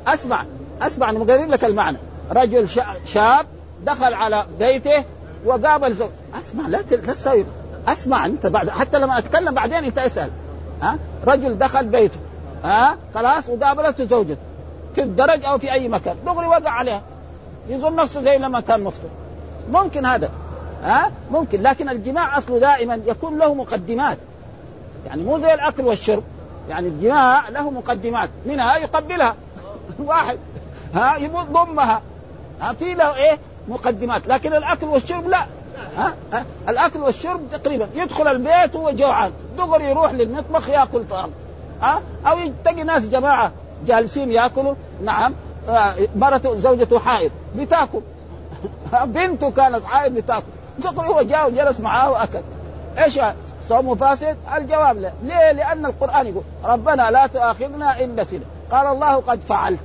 أسمع. 0.08 0.46
أسمع 0.82 1.12
نقرب 1.12 1.50
لك 1.50 1.66
المعنى. 1.66 1.98
رجل 2.32 2.70
شاب 3.06 3.46
دخل 3.84 4.14
على 4.14 4.46
بيته 4.60 5.04
وقابل 5.46 5.94
زوج. 5.94 6.10
أسمع 6.42 6.68
لا 6.68 6.78
لا 6.78 7.14
تسوي. 7.14 7.46
أسمع 7.88 8.26
أنت 8.26 8.48
بعد 8.48 8.70
حتى 8.70 9.00
لما 9.00 9.18
أتكلم 9.18 9.54
بعدين 9.54 9.84
أنت 9.84 9.98
اسأل. 9.98 10.30
ها؟ 10.82 10.98
رجل 11.28 11.58
دخل 11.58 11.88
بيته. 11.88 12.20
ها؟ 12.64 12.98
خلاص 13.16 13.50
وقابلته 13.50 14.06
زوجته. 14.06 14.38
في 14.96 15.02
الدرج 15.02 15.46
أو 15.46 15.58
في 15.58 15.72
أي 15.72 15.88
مكان. 15.88 16.16
دغري 16.26 16.48
وقع 16.48 16.70
عليها 16.70 17.02
يظن 17.68 17.96
نفسه 17.96 18.22
زي 18.22 18.38
لما 18.38 18.60
كان 18.60 18.84
مفطر. 18.84 19.10
ممكن 19.72 20.06
هذا 20.06 20.30
ها؟ 20.84 21.12
ممكن 21.32 21.62
لكن 21.62 21.90
الجماع 21.90 22.38
أصله 22.38 22.60
دائما 22.60 23.00
يكون 23.06 23.38
له 23.38 23.54
مقدمات. 23.54 24.18
يعني 25.06 25.24
مو 25.24 25.40
زي 25.40 25.54
الأكل 25.54 25.84
والشرب. 25.84 26.24
يعني 26.70 26.88
الجماع 26.88 27.50
له 27.50 27.70
مقدمات. 27.70 28.30
منها 28.46 28.78
يقبلها. 28.78 29.36
واحد 30.00 30.38
ها؟ 30.94 31.18
يضمها 31.18 32.02
ها؟ 32.62 32.74
في 32.74 32.94
له 32.94 33.16
إيه؟ 33.16 33.38
مقدمات. 33.68 34.28
لكن 34.28 34.54
الأكل 34.54 34.86
والشرب 34.86 35.28
لا. 35.28 35.48
ها, 35.98 36.14
ها؟ 36.34 36.46
الأكل 36.70 37.00
والشرب 37.00 37.42
تقريبا. 37.52 37.90
يدخل 37.94 38.28
البيت 38.28 38.76
وهو 38.76 38.92
جوعان. 38.92 39.32
دغري 39.58 39.86
يروح 39.86 40.12
للمطبخ 40.12 40.70
ياكل 40.70 41.08
طعام 41.10 41.30
ها؟ 41.82 42.02
أو 42.28 42.38
تجي 42.66 42.84
ناس 42.84 43.08
جماعة 43.08 43.52
جالسين 43.86 44.32
ياكلوا. 44.32 44.76
نعم. 45.04 45.34
مرته 46.16 46.58
زوجته 46.58 47.00
حائض 47.00 47.32
بتاكل. 47.56 48.02
بنته 49.06 49.52
كانت 49.52 49.86
حائض 49.86 50.14
بتاكل. 50.14 50.46
دغري 50.84 51.08
هو 51.08 51.22
جاء 51.22 51.48
وجلس 51.48 51.80
معاه 51.80 52.12
وأكل. 52.12 52.40
إيش 52.98 53.20
صومه 53.70 53.96
فاسد؟ 53.96 54.38
الجواب 54.58 54.98
لا، 54.98 55.12
ليه؟ 55.24 55.52
لأن 55.52 55.86
القرآن 55.86 56.28
يقول 56.28 56.44
ربنا 56.64 57.12
لا 57.12 57.28
تؤاخذنا 57.28 58.04
إن 58.04 58.20
نسينا، 58.20 58.46
قال 58.72 58.88
الله 58.88 59.16
قد 59.16 59.42
فعلت. 59.42 59.80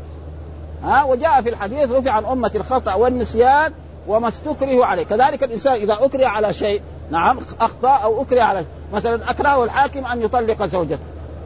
ها؟ 0.85 1.05
وجاء 1.05 1.43
في 1.43 1.49
الحديث 1.49 1.93
رفع 1.93 2.11
عن 2.11 2.25
أمة 2.25 2.51
الخطأ 2.55 2.95
والنسيان 2.95 3.73
وما 4.07 4.29
استكرهوا 4.29 4.85
عليه، 4.85 5.03
كذلك 5.03 5.43
الإنسان 5.43 5.73
إذا 5.73 5.99
أكره 6.01 6.27
على 6.27 6.53
شيء، 6.53 6.83
نعم 7.11 7.39
أخطأ 7.61 7.89
أو 7.89 8.23
أكره 8.23 8.43
على 8.43 8.65
مثلا 8.93 9.31
أكرهه 9.31 9.65
الحاكم 9.65 10.07
أن 10.07 10.23
يطلق 10.23 10.67
زوجته، 10.67 11.03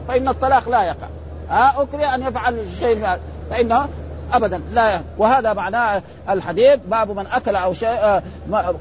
فإن 0.07 0.27
الطلاق 0.27 0.69
لا 0.69 0.83
يقع. 0.83 1.07
ها؟ 1.49 1.81
أكره 1.81 2.15
أن 2.15 2.23
يفعل 2.23 2.65
شيء 2.79 3.07
فإنه 3.49 3.87
ابدا. 4.33 4.61
لا 4.73 5.01
وهذا 5.17 5.53
معناه 5.53 6.01
الحديث 6.29 6.79
باب 6.87 7.11
من 7.11 7.27
أكل 7.27 7.55
أو 7.55 7.73
شيء 7.73 8.21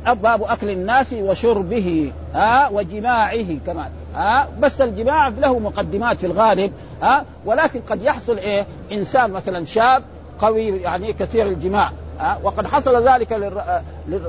باب 0.07 0.43
أكل 0.43 0.71
الناس 0.71 1.13
وشربه 1.13 2.13
ها 2.35 2.69
وجماعه 2.69 3.57
كمان 3.67 3.91
ها 4.15 4.49
بس 4.61 4.81
الجماع 4.81 5.29
له 5.29 5.59
مقدمات 5.59 6.19
في 6.19 6.27
الغالب 6.27 6.73
ها 7.03 7.25
ولكن 7.45 7.81
قد 7.81 8.03
يحصل 8.03 8.39
إيه؟ 8.39 8.67
إنسان 8.93 9.31
مثلا 9.31 9.67
شاب 9.67 10.03
قوي 10.39 10.69
يعني 10.69 11.13
كثير 11.13 11.47
الجماع 11.47 11.93
ها 12.21 12.39
وقد 12.43 12.67
حصل 12.67 13.09
ذلك 13.09 13.53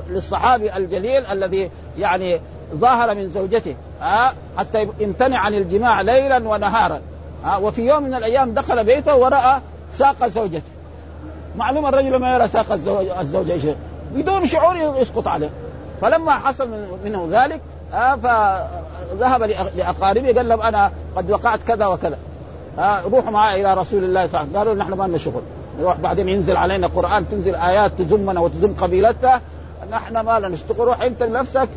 للصحابي 0.08 0.76
الجليل 0.76 1.26
الذي 1.26 1.70
يعني 1.98 2.40
ظاهر 2.74 3.14
من 3.14 3.28
زوجته 3.28 3.76
ها 4.00 4.32
حتى 4.58 4.88
امتنع 5.04 5.38
عن 5.38 5.54
الجماع 5.54 6.00
ليلا 6.00 6.48
ونهارا 6.48 7.00
ها 7.44 7.56
وفي 7.56 7.82
يوم 7.82 8.02
من 8.02 8.14
الأيام 8.14 8.54
دخل 8.54 8.84
بيته 8.84 9.16
ورأى 9.16 9.60
ساق 9.98 10.28
زوجته. 10.28 10.62
معلوم 11.56 11.86
الرجل 11.86 12.16
ما 12.16 12.34
يرى 12.34 12.48
ساق 12.48 12.72
الزوجة 13.20 13.52
إيش 13.52 13.62
بدون 14.14 14.46
شعور 14.46 14.76
يسقط 14.76 15.28
عليه. 15.28 15.50
فلما 16.00 16.32
حصل 16.32 16.68
منه 17.04 17.28
ذلك 17.30 17.60
آه 17.94 18.14
فذهب 18.14 19.42
لأقاربه 19.76 20.32
قال 20.36 20.48
لهم 20.48 20.60
أنا 20.60 20.92
قد 21.16 21.30
وقعت 21.30 21.60
كذا 21.62 21.86
وكذا. 21.86 22.18
آه 22.78 23.00
روحوا 23.00 23.30
معي 23.30 23.60
إلى 23.60 23.74
رسول 23.74 24.04
الله 24.04 24.26
صلى 24.26 24.40
الله 24.40 24.40
عليه 24.40 24.50
وسلم. 24.50 24.58
قالوا 24.58 24.74
نحن 24.74 24.92
ما 24.92 25.04
لنا 25.04 25.18
شغل. 25.18 25.42
نروح 25.80 25.96
بعدين 25.96 26.28
ينزل 26.28 26.56
علينا 26.56 26.86
قرآن 26.86 27.28
تنزل 27.28 27.54
آيات 27.54 27.92
تزمنا 27.98 28.40
وتزم 28.40 28.74
قبيلتنا. 28.74 29.40
نحن 29.90 30.20
ما 30.20 30.38
لنا 30.38 30.48
نشتغل 30.48 30.80
روح 30.86 31.02
أنت 31.02 31.22
لنفسك. 31.22 31.68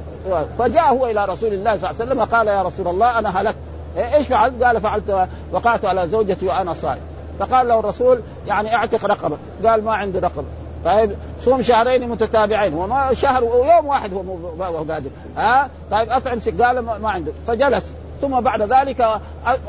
فجاء 0.60 0.94
هو 0.94 1.06
إلى 1.06 1.26
رسول 1.26 1.54
الله 1.54 1.78
صلى 1.78 1.90
الله 1.90 2.02
عليه 2.02 2.12
وسلم 2.12 2.24
قال 2.24 2.48
يا 2.48 2.62
رسول 2.62 2.88
الله 2.88 3.20
أنا 3.20 3.42
هلكت. 3.42 3.58
إيش 3.98 4.28
فعلت؟ 4.28 4.64
قال 4.64 4.82
فعلت 4.82 5.28
وقعت 5.52 5.86
على 5.86 6.08
زوجتي 6.08 6.48
وأنا 6.48 6.74
صائم. 6.74 7.02
فقال 7.40 7.68
له 7.68 7.80
الرسول 7.80 8.22
يعني 8.48 8.76
اعتق 8.76 9.06
رقبة. 9.06 9.38
قال 9.66 9.84
ما 9.84 9.94
عندي 9.94 10.20
رقبة. 10.20 10.46
طيب 10.86 11.12
صوم 11.42 11.62
شهرين 11.62 12.10
متتابعين. 12.10 12.74
وما 12.74 13.14
شهر 13.14 13.44
ويوم 13.44 13.86
واحد 13.86 14.14
هو 14.14 14.84
قادر. 14.90 15.10
ها؟ 15.38 15.70
طيب 15.92 16.10
أطعم 16.10 16.40
قال 16.62 16.80
ما 16.80 17.10
عنده 17.10 17.32
فجلس. 17.48 17.92
ثم 18.22 18.42
بعد 18.42 18.62
ذلك 18.62 19.08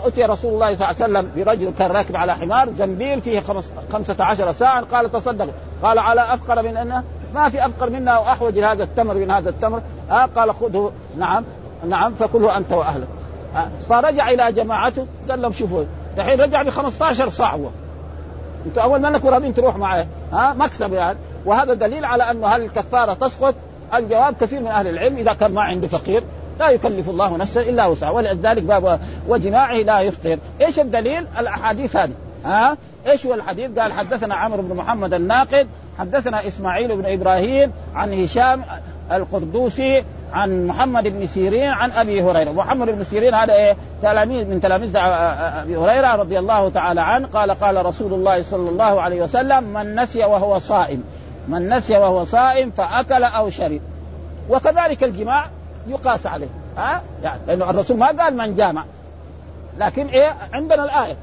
أتي 0.07 0.25
رسول 0.25 0.53
الله 0.53 0.75
صلى 0.75 0.91
الله 0.91 1.03
عليه 1.03 1.05
وسلم 1.05 1.31
برجل 1.37 1.73
كان 1.79 1.91
راكب 1.91 2.17
على 2.17 2.35
حمار 2.35 2.69
زنبيل 2.73 3.21
فيه 3.21 3.43
خمسة 3.93 4.25
عشر 4.25 4.53
ساعة. 4.53 4.85
قال 4.85 5.13
تصدق. 5.13 5.49
قال 5.83 5.99
على 5.99 6.21
أفقر 6.21 6.63
من 6.63 6.77
أنه 6.77 7.03
ما 7.35 7.49
في 7.49 7.67
أفقر 7.67 7.91
منا 7.91 8.19
وأحوج 8.19 8.59
لهذا 8.59 8.85
التمر 8.85 9.15
من 9.15 9.31
هذا 9.31 9.51
التمر. 9.51 9.81
آه 10.11 10.29
قال 10.37 10.55
خذه. 10.55 10.93
نعم. 11.19 11.45
نعم 11.89 12.15
فكله 12.15 12.57
أنت 12.57 12.73
وأهلك. 12.73 13.09
آه 13.57 13.69
فرجع 13.89 14.31
إلى 14.31 14.53
جماعته 14.53 15.07
قال 15.31 15.43
لهم 15.43 15.53
شوفوا 15.53 15.85
الحين 16.19 16.41
رجع 16.41 16.63
ب 16.63 16.71
15 16.71 17.31
صاع 17.31 17.55
هو 17.55 17.69
أنتوا 18.67 18.83
أول 18.83 19.01
ما 19.01 19.09
انكم 19.09 19.29
راضين 19.29 19.55
تروح 19.55 19.77
معه 19.77 20.07
ها؟ 20.33 20.53
مكسب 20.53 20.93
يعني. 20.93 21.19
وهذا 21.47 21.75
دليل 21.75 22.05
على 22.05 22.31
أنه 22.31 22.47
هل 22.47 22.63
الكفارة 22.63 23.15
تسقط؟ 23.15 23.55
الجواب 23.95 24.35
كثير 24.41 24.61
من 24.61 24.67
أهل 24.67 24.89
العلم 24.89 25.17
إذا 25.17 25.33
كان 25.33 25.53
ما 25.53 25.63
عنده 25.63 25.89
فقير 25.89 26.23
لا 26.61 26.71
يكلف 26.71 27.09
الله 27.09 27.37
نفسا 27.37 27.61
إلا 27.61 27.87
وسعها. 27.87 28.11
ولذلك 28.11 28.63
باب 28.63 29.01
وجماعه 29.29 29.77
لا 29.77 30.01
يفطر، 30.01 30.39
إيش 30.61 30.81
الدليل؟ 30.81 31.27
الأحاديث 31.39 31.97
هذه. 31.97 32.13
ها؟ 32.45 32.77
إيش 33.07 33.27
هو 33.27 33.35
الحديث؟ 33.35 33.79
قال 33.79 33.93
حدثنا 33.93 34.35
عمرو 34.35 34.63
بن 34.63 34.77
محمد 34.77 35.15
الناقد، 35.15 35.67
حدثنا 35.99 36.49
إسماعيل 36.49 36.97
بن 36.97 37.07
إبراهيم 37.07 37.73
عن 37.95 38.25
هشام 38.25 38.63
القردوسي 39.13 40.05
عن 40.35 40.67
محمد 40.67 41.05
بن 41.05 41.27
سيرين 41.27 41.69
عن 41.69 41.93
أبي 41.93 42.23
هريرة، 42.23 42.51
محمد 42.51 42.91
بن 42.91 43.05
سيرين 43.05 43.35
هذا 43.35 43.55
إيه؟ 43.55 43.77
تلاميذ 44.03 44.47
من 44.47 44.61
تلاميذ 44.61 44.97
أبي 44.97 45.77
هريرة 45.77 46.15
رضي 46.15 46.39
الله 46.39 46.71
تعالى 46.71 47.01
عنه. 47.01 47.29
قال 47.29 47.51
قال 47.51 47.87
رسول 47.87 48.15
الله 48.15 48.43
صلى 48.43 48.71
الله 48.71 49.01
عليه 49.01 49.23
وسلم 49.23 49.65
من 49.65 49.95
نسي 49.95 50.25
وهو 50.25 50.59
صائم. 50.59 51.05
من 51.49 51.69
نسي 51.69 51.97
وهو 51.97 52.25
صائم 52.25 52.71
فأكل 52.71 53.25
أو 53.25 53.51
شرب. 53.51 53.81
وكذلك 54.51 55.05
الجماع 55.05 55.47
يقاس 55.87 56.27
عليه. 56.27 56.49
ها؟ 56.77 57.03
يعني 57.23 57.41
لأنه 57.47 57.71
الرسول 57.71 57.99
ما 57.99 58.07
قال 58.07 58.37
من 58.37 58.55
جامع. 58.55 58.85
لكن 59.79 60.07
إيه؟ 60.07 60.35
عندنا 60.53 60.85
الآية. 60.85 61.17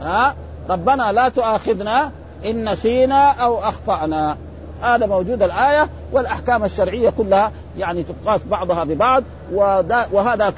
ها؟ 0.00 0.34
ربنا 0.70 1.12
لا 1.12 1.28
تؤاخذنا 1.28 2.10
إن 2.44 2.72
نسينا 2.72 3.30
أو 3.30 3.58
أخطأنا. 3.58 4.36
هذا 4.82 5.06
موجود 5.06 5.42
الآية 5.42 5.88
والأحكام 6.12 6.64
الشرعية 6.64 7.10
كلها 7.10 7.52
يعني 7.78 8.02
تقاس 8.02 8.40
بعضها 8.44 8.84
ببعض 8.84 9.22
وهذا 10.12 10.50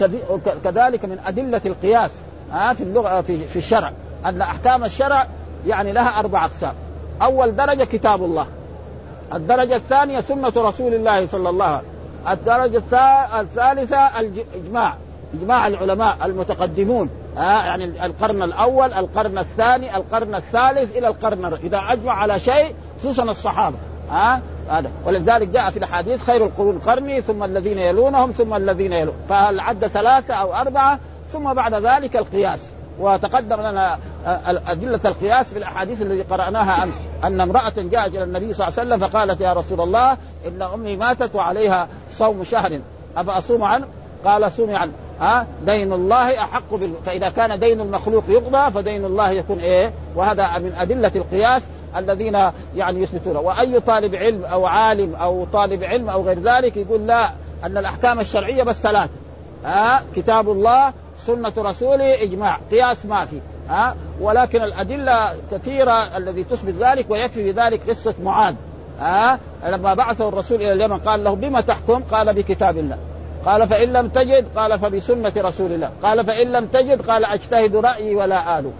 كذلك 0.64 1.04
من 1.04 1.18
أدلة 1.26 1.60
القياس 1.66 2.10
في 2.74 2.80
اللغة 2.80 3.20
في, 3.20 3.38
في 3.38 3.56
الشرع 3.56 3.92
أن 4.26 4.42
أحكام 4.42 4.84
الشرع 4.84 5.26
يعني 5.66 5.92
لها 5.92 6.20
أربع 6.20 6.44
أقسام. 6.44 6.74
أول 7.22 7.56
درجة 7.56 7.84
كتاب 7.84 8.24
الله 8.24 8.46
الدرجة 9.34 9.76
الثانية 9.76 10.20
سنة 10.20 10.52
رسول 10.56 10.94
الله 10.94 11.26
صلى 11.26 11.48
الله 11.48 11.64
عليه 11.64 11.78
وسلم 11.78 12.32
الدرجة 12.32 12.82
الثالثة 13.40 14.20
الإجماع 14.20 14.94
إجماع 15.34 15.66
العلماء 15.66 16.16
المتقدمون 16.24 17.10
آه 17.38 17.40
يعني 17.40 18.06
القرن 18.06 18.42
الأول 18.42 18.92
القرن 18.92 19.38
الثاني 19.38 19.96
القرن 19.96 20.34
الثالث 20.34 20.96
إلى 20.96 21.08
القرن 21.08 21.44
إذا 21.44 21.80
أجمع 21.88 22.12
على 22.12 22.38
شيء 22.38 22.74
خصوصا 23.00 23.22
الصحابة. 23.22 23.76
ها؟ 24.10 24.34
آه 24.34 24.40
هذا. 24.70 24.90
ولذلك 25.06 25.48
جاء 25.48 25.70
في 25.70 25.76
الحديث 25.76 26.22
خير 26.22 26.44
القرون 26.44 26.78
قرني 26.78 27.20
ثم 27.20 27.44
الذين 27.44 27.78
يلونهم 27.78 28.30
ثم 28.30 28.54
الذين 28.54 28.92
يلون 28.92 29.14
فهل 29.28 29.60
عد 29.60 29.86
ثلاثة 29.86 30.34
أو 30.34 30.54
أربعة؟ 30.54 30.98
ثم 31.32 31.54
بعد 31.54 31.74
ذلك 31.74 32.16
القياس. 32.16 32.60
وتقدم 33.00 33.60
لنا 33.60 33.98
أدلة 34.66 35.00
القياس 35.04 35.52
في 35.52 35.58
الأحاديث 35.58 36.02
التي 36.02 36.22
قرأناها 36.22 36.82
أمس 36.82 36.94
أن 37.24 37.40
امرأة 37.40 37.72
جاءت 37.76 38.14
إلى 38.14 38.24
النبي 38.24 38.54
صلى 38.54 38.68
الله 38.68 38.80
عليه 38.80 38.88
وسلم 38.88 39.08
فقالت 39.08 39.40
يا 39.40 39.52
رسول 39.52 39.80
الله 39.80 40.16
إن 40.46 40.62
أمي 40.62 40.96
ماتت 40.96 41.34
وعليها 41.34 41.88
صوم 42.10 42.44
شهر. 42.44 42.80
أفأصوم 43.16 43.64
عنه؟ 43.64 43.86
قال 44.24 44.52
صومي 44.52 44.74
عنه 44.74 44.92
ها؟ 45.20 45.46
دين 45.66 45.92
الله 45.92 46.38
أحق 46.38 46.74
بال... 46.74 46.92
فإذا 47.06 47.28
كان 47.28 47.58
دين 47.58 47.80
المخلوق 47.80 48.24
يقضى 48.28 48.70
فدين 48.70 49.04
الله 49.04 49.30
يكون 49.30 49.58
إيه؟ 49.58 49.92
وهذا 50.14 50.58
من 50.58 50.72
أدلة 50.78 51.12
القياس. 51.16 51.62
الذين 51.96 52.34
يعني 52.76 53.02
يثبتون. 53.02 53.36
وأي 53.36 53.80
طالب 53.80 54.14
علم 54.14 54.44
أو 54.44 54.66
عالم 54.66 55.14
أو 55.14 55.46
طالب 55.52 55.84
علم 55.84 56.08
أو 56.08 56.22
غير 56.22 56.38
ذلك 56.38 56.76
يقول 56.76 57.06
لا 57.06 57.30
أن 57.64 57.78
الأحكام 57.78 58.20
الشرعية 58.20 58.62
بس 58.62 58.76
ثلاثة 58.76 59.12
ها 59.64 60.02
كتاب 60.16 60.50
الله 60.50 60.92
سنة 61.18 61.52
رسوله 61.58 62.22
إجماع 62.22 62.58
قياس 62.70 63.06
ما 63.06 63.24
في. 63.24 63.40
ها 63.68 63.96
ولكن 64.20 64.62
الأدلة 64.62 65.34
كثيرة 65.52 66.16
الذي 66.16 66.44
تثبت 66.44 66.74
ذلك 66.80 67.10
ويكفي 67.10 67.52
بذلك 67.52 67.90
قصة 67.90 68.14
معاذ. 68.22 68.54
ها 69.00 69.38
لما 69.66 69.94
بعثه 69.94 70.28
الرسول 70.28 70.56
إلى 70.56 70.72
اليمن 70.72 70.98
قال 70.98 71.24
له 71.24 71.34
بما 71.34 71.60
تحكم؟ 71.60 72.02
قال 72.10 72.34
بكتاب 72.34 72.78
الله. 72.78 72.98
قال 73.46 73.68
فإن 73.68 73.92
لم 73.92 74.08
تجد؟ 74.08 74.46
قال 74.56 74.78
فبسنة 74.78 75.32
رسول 75.36 75.72
الله. 75.72 75.90
قال 76.02 76.26
فإن 76.26 76.46
لم 76.52 76.66
تجد؟ 76.66 77.10
قال 77.10 77.24
أجتهد 77.24 77.76
رأيي 77.76 78.14
ولا 78.14 78.58
آل 78.58 78.70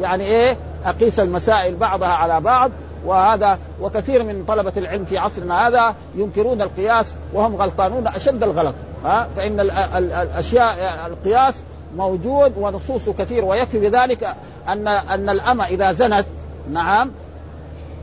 يعني 0.00 0.24
إيه؟ 0.24 0.56
أقيس 0.84 1.20
المسائل 1.20 1.76
بعضها 1.76 2.08
على 2.08 2.40
بعض 2.40 2.70
وهذا 3.04 3.58
وكثير 3.80 4.22
من 4.22 4.44
طلبة 4.44 4.72
العلم 4.76 5.04
في 5.04 5.18
عصرنا 5.18 5.68
هذا 5.68 5.94
ينكرون 6.14 6.62
القياس 6.62 7.14
وهم 7.32 7.56
غلطانون 7.56 8.06
أشد 8.06 8.42
الغلط. 8.42 8.74
ها؟ 9.04 9.28
فإن 9.36 9.60
الأشياء 9.60 11.06
القياس 11.06 11.54
موجود 11.96 12.52
ونصوصه 12.56 13.12
كثير 13.12 13.44
ويكفي 13.44 13.78
بذلك 13.78 14.34
أن 14.68 14.88
أن 14.88 15.28
الأمة 15.28 15.66
إذا 15.66 15.92
زنت 15.92 16.26
نعم 16.72 17.10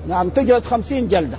نعم 0.08 0.30
تجلد 0.30 0.66
خمسين 0.66 1.08
جلدة. 1.08 1.38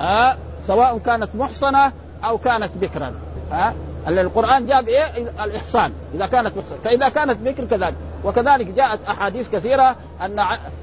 ها؟ 0.00 0.36
سواء 0.66 0.98
كانت 0.98 1.28
محصنة 1.34 1.92
أو 2.24 2.38
كانت 2.38 2.70
بكرا. 2.80 3.12
ها؟ 3.52 3.74
القرآن 4.08 4.66
جاب 4.66 4.88
إيه؟ 4.88 5.04
الإحصان. 5.44 5.92
إذا 6.14 6.26
كانت 6.26 6.56
محصنة. 6.56 6.78
فإذا 6.84 7.08
كانت 7.08 7.38
بكر 7.40 7.64
كذلك. 7.64 7.94
وكذلك 8.24 8.66
جاءت 8.66 9.00
أحاديث 9.08 9.50
كثيرة 9.50 9.96
أن 10.24 10.40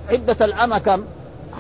عدة 0.10 0.46
الأمة 0.46 0.78
كم؟ 0.78 1.04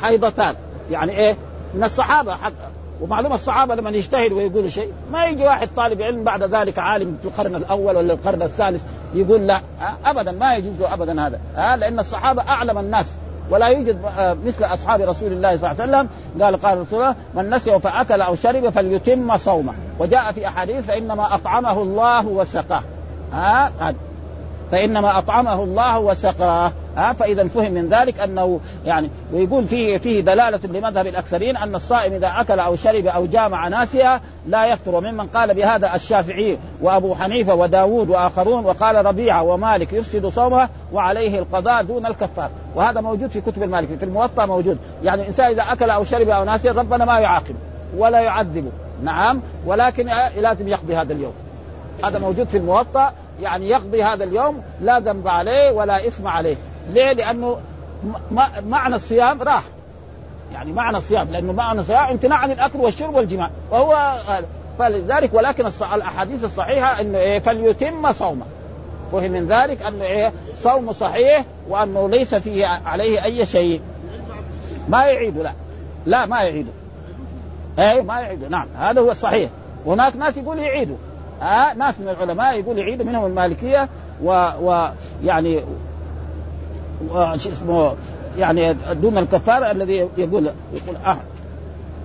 حيضتان. 0.02 0.56
يعني 0.92 1.12
إيه؟ 1.12 1.38
من 1.74 1.84
الصحابة 1.84 2.36
حق 2.36 2.54
ومعلوم 3.02 3.34
الصحابة 3.34 3.76
لما 3.76 3.90
يجتهدوا 3.90 4.38
ويقولوا 4.38 4.70
شيء. 4.70 4.94
ما 5.12 5.26
يجي 5.26 5.44
واحد 5.44 5.70
طالب 5.76 6.02
علم 6.02 6.24
بعد 6.24 6.44
ذلك 6.44 6.80
عالم 6.80 7.18
في 7.22 7.28
القرن 7.28 7.56
الأول 7.56 7.98
ولا 7.98 8.14
القرن 8.14 8.42
الثالث 8.42 8.82
يقول 9.14 9.48
لا. 9.48 9.62
ابدا 10.06 10.32
ما 10.32 10.56
يجوز 10.56 10.80
له 10.80 10.94
ابدا 10.94 11.28
هذا. 11.28 11.40
لأن 11.76 12.00
الصحابة 12.00 12.42
أعلم 12.42 12.78
الناس. 12.78 13.06
ولا 13.50 13.68
يوجد 13.68 14.00
مثل 14.46 14.64
أصحاب 14.64 15.02
رسول 15.02 15.32
الله 15.32 15.58
صلى 15.58 15.72
الله 15.72 15.82
عليه 15.82 15.98
وسلم. 15.98 16.10
قال 16.42 16.62
قال 16.62 16.78
رسول 16.78 17.02
الله 17.02 17.16
من 17.34 17.50
نسي 17.50 17.80
فأكل 17.80 18.22
أو 18.22 18.36
شرب 18.36 18.70
فليتم 18.70 19.38
صومه. 19.38 19.74
وجاء 20.00 20.32
في 20.32 20.48
أحاديث 20.48 20.86
فانما 20.86 21.36
أطعمه 21.36 21.82
الله 21.82 22.28
وسقاه. 22.28 22.84
ها 23.34 23.72
فإنما 24.76 25.18
أطعمه 25.18 25.64
الله 25.64 26.00
وسقاه. 26.00 26.72
ها 26.98 27.14
فإذا 27.14 27.48
فهم 27.48 27.72
من 27.72 27.88
ذلك 27.90 28.20
أنه 28.20 28.60
يعني 28.86 29.10
ويقول 29.34 29.64
فيه 29.64 29.98
فيه 29.98 30.22
دلالة 30.22 30.60
لمذهب 30.64 31.08
الأكثرين 31.08 31.58
أن 31.58 31.76
الصائم 31.76 32.14
إذا 32.14 32.34
أكل 32.36 32.60
أو 32.60 32.76
شرب 32.76 33.06
أو 33.06 33.26
جامع 33.26 33.68
ناسيا 33.68 34.22
لا 34.48 34.66
يفطر. 34.66 34.96
وممن 34.96 35.28
قال 35.28 35.54
بهذا 35.54 35.96
الشافعي 35.96 36.58
وأبو 36.82 37.16
حنيفة 37.16 37.54
وداود 37.54 38.10
وآخرون 38.10 38.66
وقال 38.66 39.06
ربيعة 39.06 39.44
ومالك 39.44 39.94
يفسد 39.94 40.28
صومه 40.28 40.70
وعليه 40.94 41.40
القضاء 41.40 41.84
دون 41.84 42.06
الكفار. 42.06 42.50
وهذا 42.76 43.02
موجود 43.02 43.32
في 43.32 43.42
كتب 43.42 43.64
المالك 43.64 43.98
في 43.98 44.06
الموطأ 44.06 44.46
موجود. 44.46 44.78
يعني 45.04 45.22
الانسان 45.22 45.46
إذا 45.46 45.62
أكل 45.62 45.90
أو 45.90 46.04
شرب 46.04 46.30
أو 46.30 46.44
ناسيا 46.44 46.72
ربنا 46.72 47.06
ما 47.06 47.20
يعاقبه 47.20 47.60
ولا 47.98 48.20
يعذبه. 48.20 48.72
نعم 49.04 49.42
ولكن 49.66 50.10
لازم 50.42 50.68
يقضي 50.68 50.96
هذا 50.96 51.14
اليوم. 51.14 51.34
هذا 52.04 52.20
موجود 52.20 52.48
في 52.48 52.58
الموطأ 52.58 53.14
يعني 53.42 53.70
يقضي 53.70 54.04
هذا 54.04 54.24
اليوم 54.24 54.62
لا 54.82 55.00
ذنب 55.00 55.28
عليه 55.28 55.72
ولا 55.72 56.08
إثم 56.08 56.28
عليه. 56.28 56.56
ليه؟ 56.90 57.12
لأنه 57.12 57.58
معنى 58.66 58.96
الصيام 58.96 59.42
راح. 59.42 59.64
يعني 60.54 60.72
معنى 60.74 60.98
الصيام 60.98 61.32
لأنه 61.32 61.54
معنى 61.54 61.80
الصيام 61.80 62.04
امتناع 62.04 62.38
عن 62.38 62.52
الأكل 62.52 62.80
والشرب 62.80 63.16
والجماع. 63.16 63.50
وهو 63.72 64.14
فلذلك 64.80 65.34
ولكن 65.34 65.66
الأحاديث 65.94 66.44
الصحيحة 66.44 67.02
إنه 67.02 67.18
إيه 67.18 67.40
فليتم 67.40 68.14
صومه. 68.14 68.46
فهم 69.12 69.32
من 69.32 69.48
ذلك 69.48 69.82
أنه 69.82 70.06
إيه 70.06 70.34
صوم 70.64 70.94
صحيح 70.94 71.46
وأنه 71.70 72.10
ليس 72.10 72.36
فيه 72.36 72.66
عليه 72.66 73.24
أي 73.24 73.46
شيء. 73.46 73.82
ما 74.90 75.06
يعيد 75.06 75.38
لا. 75.38 75.54
لا 76.06 76.26
ما 76.26 76.42
يعيد. 76.42 76.68
اي 77.80 78.02
ما 78.02 78.20
يعيد. 78.20 78.52
نعم 78.52 78.68
هذا 78.78 79.02
هو 79.02 79.12
الصحيح. 79.12 79.50
هناك 79.86 80.16
ناس 80.16 80.38
يقول 80.38 80.60
يعيدوا 80.60 80.98
آه 81.42 81.74
ناس 81.74 82.00
من 82.00 82.10
العلماء 82.10 82.60
يقول 82.60 82.78
يعيدوا 82.78 83.06
منهم 83.06 83.26
المالكية 83.26 83.90
ويعني 84.24 85.64
و 87.10 87.18
اسمه 87.18 87.96
يعني 88.38 88.74
دون 88.74 89.18
الكفارة 89.18 89.72
الذي 89.72 89.96
يقول 90.18 90.52
يقول 90.74 90.96
أه 91.06 91.18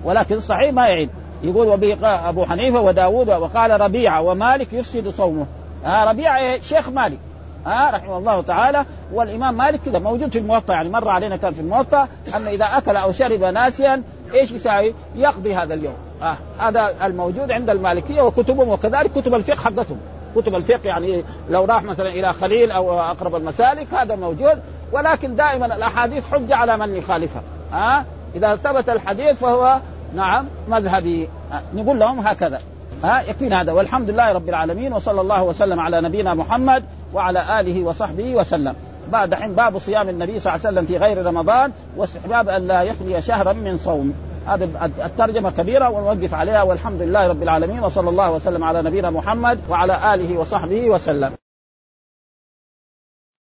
ولكن 0.03 0.39
صحيح 0.39 0.73
ما 0.73 0.87
يعيد. 0.87 1.09
يقول 1.43 1.67
وبه 1.67 1.97
أبو 2.29 2.45
حنيفة 2.45 2.81
وداود 2.81 3.29
وقال 3.29 3.81
ربيعة 3.81 4.21
ومالك 4.21 4.73
يفسد 4.73 5.09
صومه. 5.09 5.45
آه 5.85 6.09
ربيعة؟ 6.09 6.59
شيخ 6.61 6.89
مالك. 6.89 7.19
آه 7.67 7.91
رحمه 7.91 8.17
الله 8.17 8.41
تعالى. 8.41 8.85
والإمام 9.13 9.57
مالك 9.57 9.79
كذا 9.85 9.99
موجود 9.99 10.31
في 10.31 10.39
الموطأ. 10.39 10.73
يعني 10.73 10.89
مر 10.89 11.09
علينا 11.09 11.37
كان 11.37 11.53
في 11.53 11.61
الموطأ 11.61 12.07
أن 12.35 12.47
إذا 12.47 12.65
أكل 12.65 12.95
أو 12.95 13.11
شرب 13.11 13.43
ناسيا 13.43 14.03
إيش 14.33 14.51
يساوي؟ 14.51 14.93
يقضي 15.15 15.55
هذا 15.55 15.73
اليوم. 15.73 15.95
آه 16.21 16.37
هذا 16.57 16.93
الموجود 17.03 17.51
عند 17.51 17.69
المالكية 17.69 18.21
وكتبهم 18.21 18.69
وكذلك 18.69 19.11
كتب 19.11 19.33
الفقه 19.33 19.55
حقتهم. 19.55 19.97
كتب 20.35 20.55
الفقه 20.55 20.79
يعني 20.87 21.23
لو 21.49 21.65
راح 21.65 21.83
مثلا 21.83 22.09
إلى 22.09 22.33
خليل 22.33 22.71
أو 22.71 22.99
أقرب 22.99 23.35
المسالك 23.35 23.93
هذا 23.93 24.15
موجود. 24.15 24.59
ولكن 24.91 25.35
دائما 25.35 25.65
الأحاديث 25.65 26.31
حجه 26.31 26.55
على 26.55 26.77
من 26.77 26.95
يخالفها. 26.95 27.41
ها 27.71 27.99
آه؟ 27.99 28.05
إذا 28.35 28.55
ثبت 28.55 28.89
الحديث 28.89 29.39
فهو 29.39 29.79
نعم 30.15 30.45
مذهبي. 30.67 31.29
آه 31.51 31.61
نقول 31.73 31.99
لهم 31.99 32.19
هكذا. 32.19 32.61
ها 33.03 33.19
آه 33.19 33.21
يكفينا 33.21 33.61
هذا. 33.61 33.71
والحمد 33.71 34.09
لله 34.09 34.31
رب 34.31 34.49
العالمين 34.49 34.93
وصلى 34.93 35.21
الله 35.21 35.43
وسلم 35.43 35.79
على 35.79 36.01
نبينا 36.01 36.33
محمد 36.33 36.83
وعلى 37.13 37.59
آله 37.59 37.83
وصحبه 37.83 38.35
وسلم. 38.35 38.75
بعد 39.11 39.35
حين 39.35 39.53
باب 39.53 39.79
صيام 39.79 40.09
النبي 40.09 40.39
صلى 40.39 40.55
الله 40.55 40.67
عليه 40.67 40.79
وسلم 40.79 40.85
في 40.85 41.05
غير 41.05 41.25
رمضان 41.25 41.71
واستحباب 41.97 42.49
أن 42.49 42.67
لا 42.67 42.81
يخلي 42.81 43.21
شهرا 43.21 43.53
من 43.53 43.77
صوم. 43.77 44.13
هذا 44.47 44.65
الترجمة 45.05 45.51
كبيرة 45.51 45.89
ونوقف 45.89 46.33
عليها 46.33 46.63
والحمد 46.63 47.01
لله 47.01 47.27
رب 47.27 47.43
العالمين 47.43 47.83
وصلى 47.83 48.09
الله 48.09 48.31
وسلم 48.31 48.63
على 48.63 48.81
نبينا 48.81 49.09
محمد 49.09 49.59
وعلى 49.69 50.13
آله 50.13 50.39
وصحبه 50.39 50.89
وسلم. 50.89 51.31